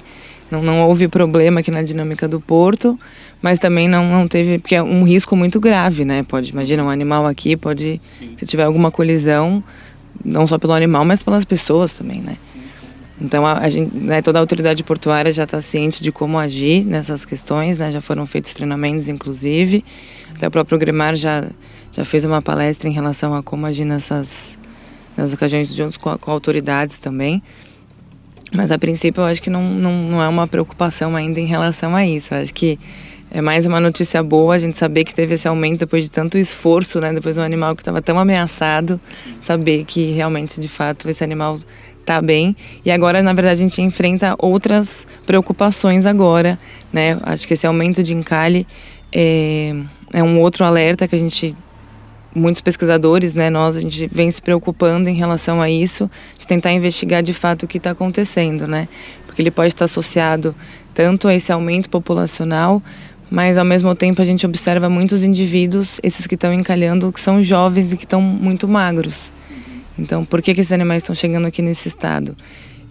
Não, 0.54 0.62
não 0.62 0.88
houve 0.88 1.08
problema 1.08 1.60
aqui 1.60 1.70
na 1.70 1.82
dinâmica 1.82 2.28
do 2.28 2.40
porto, 2.40 2.98
mas 3.42 3.58
também 3.58 3.88
não, 3.88 4.08
não 4.08 4.28
teve, 4.28 4.58
porque 4.58 4.76
é 4.76 4.82
um 4.82 5.02
risco 5.02 5.34
muito 5.34 5.58
grave, 5.58 6.04
né? 6.04 6.22
Pode, 6.22 6.50
imagina, 6.50 6.84
um 6.84 6.90
animal 6.90 7.26
aqui 7.26 7.56
pode, 7.56 8.00
Sim. 8.18 8.34
se 8.36 8.46
tiver 8.46 8.62
alguma 8.62 8.90
colisão, 8.90 9.62
não 10.24 10.46
só 10.46 10.58
pelo 10.58 10.72
animal, 10.72 11.04
mas 11.04 11.22
pelas 11.22 11.44
pessoas 11.44 11.92
também, 11.92 12.20
né? 12.20 12.36
Sim. 12.52 12.60
Então, 13.20 13.44
a, 13.46 13.58
a 13.58 13.68
gente, 13.68 13.96
né, 13.96 14.22
toda 14.22 14.38
a 14.38 14.40
autoridade 14.40 14.82
portuária 14.82 15.32
já 15.32 15.44
está 15.44 15.60
ciente 15.60 16.02
de 16.02 16.12
como 16.12 16.38
agir 16.38 16.84
nessas 16.84 17.24
questões, 17.24 17.78
né? 17.78 17.90
Já 17.90 18.00
foram 18.00 18.26
feitos 18.26 18.54
treinamentos, 18.54 19.08
inclusive. 19.08 19.84
Até 20.36 20.46
o 20.48 20.50
próprio 20.50 20.78
Gremar 20.78 21.16
já, 21.16 21.44
já 21.92 22.04
fez 22.04 22.24
uma 22.24 22.42
palestra 22.42 22.88
em 22.88 22.92
relação 22.92 23.34
a 23.34 23.42
como 23.42 23.66
agir 23.66 23.84
nessas 23.84 24.56
nas 25.16 25.32
ocasiões 25.32 25.72
juntos 25.72 25.96
com, 25.96 26.16
com 26.18 26.30
autoridades 26.30 26.98
também. 26.98 27.42
Mas 28.52 28.70
a 28.70 28.78
princípio 28.78 29.20
eu 29.20 29.26
acho 29.26 29.42
que 29.42 29.50
não, 29.50 29.62
não, 29.62 29.92
não 29.92 30.22
é 30.22 30.28
uma 30.28 30.46
preocupação 30.46 31.16
ainda 31.16 31.40
em 31.40 31.46
relação 31.46 31.94
a 31.96 32.06
isso. 32.06 32.32
Eu 32.34 32.40
acho 32.40 32.54
que 32.54 32.78
é 33.30 33.40
mais 33.40 33.66
uma 33.66 33.80
notícia 33.80 34.22
boa 34.22 34.54
a 34.54 34.58
gente 34.58 34.78
saber 34.78 35.02
que 35.04 35.12
teve 35.12 35.34
esse 35.34 35.48
aumento 35.48 35.80
depois 35.80 36.04
de 36.04 36.10
tanto 36.10 36.38
esforço, 36.38 37.00
né? 37.00 37.12
Depois 37.12 37.34
de 37.34 37.40
um 37.40 37.44
animal 37.44 37.74
que 37.74 37.82
estava 37.82 38.00
tão 38.00 38.16
ameaçado, 38.18 39.00
saber 39.40 39.84
que 39.84 40.12
realmente, 40.12 40.60
de 40.60 40.68
fato, 40.68 41.10
esse 41.10 41.24
animal 41.24 41.58
está 42.00 42.22
bem. 42.22 42.54
E 42.84 42.92
agora, 42.92 43.22
na 43.22 43.32
verdade, 43.32 43.60
a 43.60 43.64
gente 43.64 43.82
enfrenta 43.82 44.36
outras 44.38 45.04
preocupações 45.26 46.06
agora, 46.06 46.58
né? 46.92 47.18
Acho 47.22 47.48
que 47.48 47.54
esse 47.54 47.66
aumento 47.66 48.04
de 48.04 48.14
encalhe 48.14 48.66
é, 49.10 49.74
é 50.12 50.22
um 50.22 50.40
outro 50.40 50.64
alerta 50.64 51.08
que 51.08 51.16
a 51.16 51.18
gente 51.18 51.56
muitos 52.34 52.60
pesquisadores, 52.60 53.34
né, 53.34 53.48
nós 53.48 53.76
a 53.76 53.80
gente 53.80 54.06
vem 54.06 54.30
se 54.30 54.42
preocupando 54.42 55.08
em 55.08 55.14
relação 55.14 55.62
a 55.62 55.70
isso, 55.70 56.10
de 56.38 56.46
tentar 56.46 56.72
investigar 56.72 57.22
de 57.22 57.32
fato 57.32 57.62
o 57.62 57.68
que 57.68 57.78
está 57.78 57.90
acontecendo, 57.90 58.66
né? 58.66 58.88
Porque 59.26 59.40
ele 59.40 59.50
pode 59.50 59.68
estar 59.68 59.84
associado 59.84 60.54
tanto 60.92 61.28
a 61.28 61.34
esse 61.34 61.52
aumento 61.52 61.88
populacional, 61.88 62.82
mas 63.30 63.56
ao 63.56 63.64
mesmo 63.64 63.94
tempo 63.94 64.20
a 64.20 64.24
gente 64.24 64.44
observa 64.46 64.88
muitos 64.88 65.24
indivíduos, 65.24 65.98
esses 66.02 66.26
que 66.26 66.34
estão 66.34 66.52
encalhando, 66.52 67.12
que 67.12 67.20
são 67.20 67.42
jovens 67.42 67.92
e 67.92 67.96
que 67.96 68.04
estão 68.04 68.20
muito 68.20 68.68
magros. 68.68 69.32
Então, 69.98 70.24
por 70.24 70.42
que, 70.42 70.54
que 70.54 70.60
esses 70.60 70.72
animais 70.72 71.02
estão 71.02 71.14
chegando 71.14 71.46
aqui 71.46 71.62
nesse 71.62 71.88
estado? 71.88 72.34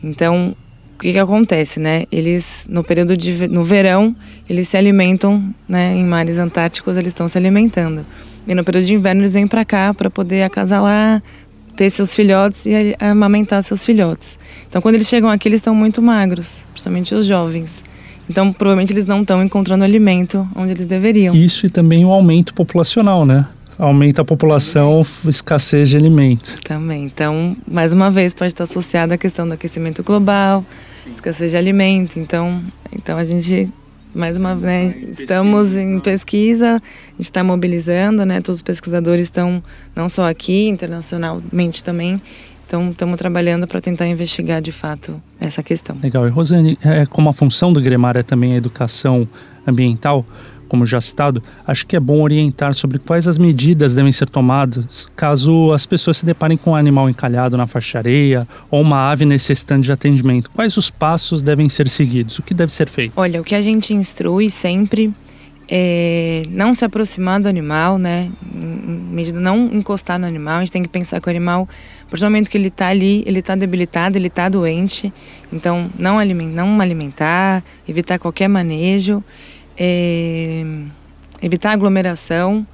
Então, 0.01 0.55
o 0.95 0.99
que, 0.99 1.11
que 1.11 1.19
acontece, 1.19 1.79
né? 1.79 2.05
Eles, 2.11 2.65
no 2.69 2.83
período 2.83 3.17
de 3.17 3.47
no 3.47 3.63
verão, 3.63 4.15
eles 4.49 4.69
se 4.69 4.77
alimentam, 4.77 5.53
né? 5.67 5.93
Em 5.93 6.03
mares 6.03 6.37
antárticos, 6.37 6.97
eles 6.97 7.09
estão 7.09 7.27
se 7.27 7.37
alimentando. 7.37 8.05
E 8.47 8.53
no 8.53 8.63
período 8.63 8.85
de 8.85 8.93
inverno 8.93 9.21
eles 9.21 9.33
vêm 9.33 9.47
para 9.47 9.63
cá 9.63 9.93
para 9.93 10.09
poder 10.09 10.43
acasalar, 10.43 11.23
ter 11.75 11.89
seus 11.89 12.13
filhotes 12.13 12.65
e 12.65 12.95
amamentar 12.99 13.63
seus 13.63 13.85
filhotes. 13.85 14.37
Então 14.69 14.81
quando 14.81 14.95
eles 14.95 15.07
chegam 15.07 15.29
aqui 15.29 15.47
eles 15.47 15.59
estão 15.59 15.73
muito 15.73 16.01
magros, 16.01 16.63
principalmente 16.71 17.15
os 17.15 17.25
jovens. 17.25 17.81
Então 18.29 18.51
provavelmente 18.53 18.93
eles 18.93 19.05
não 19.05 19.21
estão 19.21 19.43
encontrando 19.43 19.83
alimento 19.83 20.47
onde 20.55 20.71
eles 20.71 20.85
deveriam. 20.85 21.35
Isso 21.35 21.65
e 21.65 21.69
também 21.69 22.05
o 22.05 22.11
aumento 22.11 22.53
populacional, 22.53 23.25
né? 23.25 23.47
Aumenta 23.77 24.21
a 24.21 24.25
população, 24.25 25.05
escassez 25.27 25.89
de 25.89 25.97
alimento. 25.97 26.59
Também. 26.63 27.05
Então, 27.05 27.57
mais 27.67 27.91
uma 27.91 28.11
vez, 28.11 28.31
pode 28.31 28.49
estar 28.53 28.65
associada 28.65 29.15
à 29.15 29.17
questão 29.17 29.47
do 29.47 29.55
aquecimento 29.55 30.03
global, 30.03 30.63
Sim. 31.03 31.13
escassez 31.15 31.49
de 31.49 31.57
alimento. 31.57 32.19
Então, 32.19 32.61
então 32.91 33.17
a 33.17 33.23
gente 33.23 33.71
mais 34.13 34.37
uma 34.37 34.55
vez, 34.55 34.95
né, 34.95 35.03
estamos 35.17 35.75
em 35.75 35.99
pesquisa, 35.99 36.75
a 36.75 37.11
gente 37.11 37.21
está 37.21 37.43
mobilizando, 37.43 38.25
né? 38.25 38.41
Todos 38.41 38.59
os 38.59 38.61
pesquisadores 38.61 39.25
estão, 39.25 39.63
não 39.95 40.07
só 40.07 40.27
aqui, 40.29 40.67
internacionalmente 40.67 41.83
também, 41.83 42.21
então 42.67 42.91
estamos 42.91 43.17
trabalhando 43.17 43.67
para 43.67 43.79
tentar 43.79 44.07
investigar 44.07 44.61
de 44.61 44.71
fato 44.71 45.21
essa 45.39 45.61
questão. 45.61 45.97
Legal. 46.01 46.27
E 46.27 46.29
Rosane, 46.29 46.77
é, 46.83 47.05
como 47.05 47.29
a 47.29 47.33
função 47.33 47.71
do 47.71 47.81
Gremar 47.81 48.17
é 48.17 48.23
também 48.23 48.53
a 48.53 48.55
educação 48.55 49.27
ambiental, 49.67 50.25
como 50.73 50.87
já 50.87 50.99
citado, 50.99 51.43
acho 51.67 51.85
que 51.85 51.95
é 51.95 51.99
bom 51.99 52.19
orientar 52.19 52.73
sobre 52.73 52.97
quais 52.97 53.27
as 53.27 53.37
medidas 53.37 53.93
devem 53.93 54.11
ser 54.11 54.27
tomadas 54.27 55.07
caso 55.15 55.71
as 55.71 55.85
pessoas 55.85 56.17
se 56.17 56.25
deparem 56.25 56.57
com 56.57 56.71
um 56.71 56.75
animal 56.75 57.07
encalhado 57.07 57.55
na 57.55 57.67
faixa 57.67 57.99
areia 57.99 58.47
ou 58.71 58.81
uma 58.81 59.11
ave 59.11 59.23
necessitando 59.23 59.83
de 59.83 59.91
atendimento. 59.91 60.49
Quais 60.49 60.75
os 60.75 60.89
passos 60.89 61.43
devem 61.43 61.69
ser 61.69 61.87
seguidos? 61.87 62.39
O 62.39 62.41
que 62.41 62.55
deve 62.55 62.71
ser 62.71 62.89
feito? 62.89 63.13
Olha, 63.15 63.39
o 63.39 63.43
que 63.43 63.53
a 63.53 63.61
gente 63.61 63.93
instrui 63.93 64.49
sempre 64.49 65.13
é 65.69 66.43
não 66.49 66.73
se 66.73 66.83
aproximar 66.83 67.39
do 67.39 67.47
animal, 67.47 67.99
né? 67.99 68.31
Não 69.35 69.65
encostar 69.67 70.17
no 70.17 70.25
animal. 70.25 70.57
A 70.57 70.59
gente 70.61 70.71
tem 70.71 70.81
que 70.81 70.89
pensar 70.89 71.21
que 71.21 71.27
o 71.27 71.29
animal, 71.29 71.69
a 72.11 72.23
momento 72.23 72.49
que 72.49 72.57
ele 72.57 72.69
está 72.69 72.87
ali, 72.87 73.23
ele 73.27 73.39
está 73.39 73.55
debilitado, 73.55 74.17
ele 74.17 74.27
está 74.27 74.49
doente. 74.49 75.13
Então, 75.51 75.91
não 75.99 76.17
não 76.17 76.81
alimentar, 76.81 77.63
evitar 77.87 78.17
qualquer 78.17 78.47
manejo 78.47 79.23
é, 79.77 80.63
evitar 81.41 81.71
aglomeração, 81.71 82.65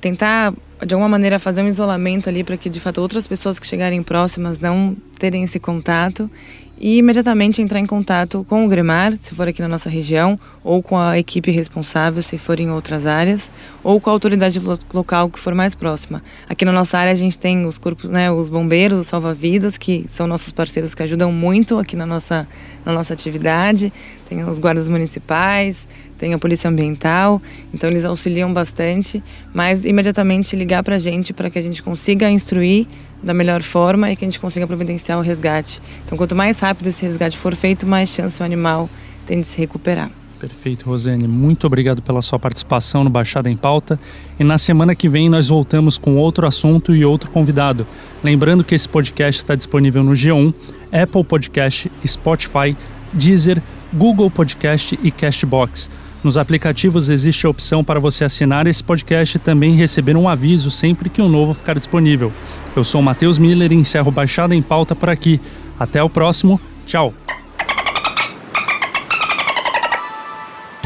tentar 0.00 0.52
de 0.84 0.92
alguma 0.94 1.08
maneira 1.08 1.38
fazer 1.38 1.62
um 1.62 1.68
isolamento 1.68 2.28
ali 2.28 2.44
para 2.44 2.56
que 2.56 2.68
de 2.68 2.80
fato 2.80 3.00
outras 3.00 3.26
pessoas 3.26 3.58
que 3.58 3.66
chegarem 3.66 4.02
próximas 4.02 4.60
não 4.60 4.94
terem 5.18 5.42
esse 5.44 5.58
contato 5.58 6.30
e 6.78 6.98
imediatamente 6.98 7.62
entrar 7.62 7.80
em 7.80 7.86
contato 7.86 8.44
com 8.48 8.64
o 8.64 8.68
Gremar, 8.68 9.16
se 9.16 9.34
for 9.34 9.48
aqui 9.48 9.62
na 9.62 9.68
nossa 9.68 9.88
região, 9.88 10.38
ou 10.62 10.82
com 10.82 10.98
a 10.98 11.18
equipe 11.18 11.50
responsável, 11.50 12.22
se 12.22 12.36
for 12.36 12.60
em 12.60 12.70
outras 12.70 13.06
áreas, 13.06 13.50
ou 13.82 13.98
com 13.98 14.10
a 14.10 14.12
autoridade 14.12 14.60
lo 14.60 14.78
local 14.92 15.30
que 15.30 15.38
for 15.38 15.54
mais 15.54 15.74
próxima. 15.74 16.22
Aqui 16.48 16.64
na 16.64 16.72
nossa 16.72 16.98
área 16.98 17.12
a 17.12 17.16
gente 17.16 17.38
tem 17.38 17.64
os 17.64 17.78
corpos, 17.78 18.10
né, 18.10 18.30
os 18.30 18.48
bombeiros, 18.48 19.00
os 19.00 19.06
salva-vidas, 19.06 19.78
que 19.78 20.04
são 20.10 20.26
nossos 20.26 20.52
parceiros 20.52 20.94
que 20.94 21.02
ajudam 21.02 21.32
muito 21.32 21.78
aqui 21.78 21.96
na 21.96 22.04
nossa, 22.04 22.46
na 22.84 22.92
nossa 22.92 23.14
atividade, 23.14 23.90
tem 24.28 24.42
os 24.44 24.58
guardas 24.58 24.88
municipais, 24.88 25.86
tem 26.18 26.34
a 26.34 26.38
polícia 26.38 26.68
ambiental, 26.68 27.40
então 27.72 27.88
eles 27.88 28.04
auxiliam 28.04 28.52
bastante, 28.52 29.22
mas 29.54 29.84
imediatamente 29.84 30.56
ligar 30.56 30.82
para 30.82 30.96
a 30.96 30.98
gente 30.98 31.32
para 31.32 31.50
que 31.50 31.58
a 31.58 31.62
gente 31.62 31.82
consiga 31.82 32.28
instruir 32.30 32.86
da 33.22 33.32
melhor 33.32 33.62
forma 33.62 34.10
e 34.10 34.16
que 34.16 34.24
a 34.24 34.28
gente 34.28 34.40
consiga 34.40 34.66
providenciar 34.66 35.18
o 35.18 35.22
resgate. 35.22 35.80
Então, 36.04 36.16
quanto 36.16 36.34
mais 36.34 36.58
rápido 36.58 36.88
esse 36.88 37.04
resgate 37.04 37.36
for 37.38 37.54
feito, 37.54 37.86
mais 37.86 38.08
chance 38.08 38.40
o 38.40 38.44
animal 38.44 38.88
tem 39.26 39.40
de 39.40 39.46
se 39.46 39.56
recuperar. 39.58 40.10
Perfeito, 40.38 40.86
Rosane. 40.86 41.26
Muito 41.26 41.66
obrigado 41.66 42.02
pela 42.02 42.20
sua 42.20 42.38
participação 42.38 43.02
no 43.02 43.08
Baixada 43.08 43.50
em 43.50 43.56
Pauta. 43.56 43.98
E 44.38 44.44
na 44.44 44.58
semana 44.58 44.94
que 44.94 45.08
vem 45.08 45.30
nós 45.30 45.48
voltamos 45.48 45.96
com 45.96 46.16
outro 46.16 46.46
assunto 46.46 46.94
e 46.94 47.04
outro 47.04 47.30
convidado. 47.30 47.86
Lembrando 48.22 48.62
que 48.62 48.74
esse 48.74 48.88
podcast 48.88 49.42
está 49.42 49.54
disponível 49.54 50.04
no 50.04 50.12
G1, 50.12 50.54
Apple 50.92 51.24
Podcast, 51.24 51.90
Spotify, 52.06 52.76
Deezer, 53.14 53.62
Google 53.92 54.30
Podcast 54.30 54.98
e 55.02 55.10
Castbox. 55.10 55.90
Nos 56.24 56.36
aplicativos 56.36 57.08
existe 57.08 57.46
a 57.46 57.50
opção 57.50 57.84
para 57.84 58.00
você 58.00 58.24
assinar 58.24 58.66
esse 58.66 58.82
podcast 58.82 59.36
e 59.36 59.40
também 59.40 59.74
receber 59.76 60.16
um 60.16 60.28
aviso 60.28 60.70
sempre 60.70 61.08
que 61.08 61.22
um 61.22 61.28
novo 61.28 61.54
ficar 61.54 61.74
disponível. 61.74 62.32
Eu 62.74 62.82
sou 62.82 63.00
o 63.00 63.04
Matheus 63.04 63.38
Miller 63.38 63.70
e 63.70 63.76
encerro 63.76 64.10
Baixada 64.10 64.54
em 64.54 64.62
Pauta 64.62 64.94
por 64.94 65.08
aqui. 65.08 65.40
Até 65.78 66.02
o 66.02 66.08
próximo. 66.10 66.60
Tchau. 66.84 67.12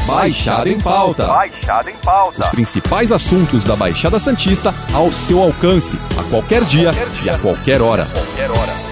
Baixada 0.05 0.69
em 0.69 0.79
Pauta. 0.79 1.25
Baixada 1.25 1.89
em 1.89 1.95
Pauta. 1.97 2.39
Os 2.41 2.47
principais 2.49 3.11
assuntos 3.11 3.63
da 3.63 3.75
Baixada 3.75 4.19
Santista 4.19 4.73
ao 4.93 5.11
seu 5.11 5.39
alcance, 5.41 5.97
a 6.19 6.23
qualquer 6.23 6.63
dia, 6.65 6.91
Qualquer 6.93 7.09
dia. 7.21 7.23
e 7.23 7.29
a 7.35 7.39
qualquer 7.39 7.81
hora. 7.81 8.05
Qualquer 8.07 8.51
hora. 8.51 8.90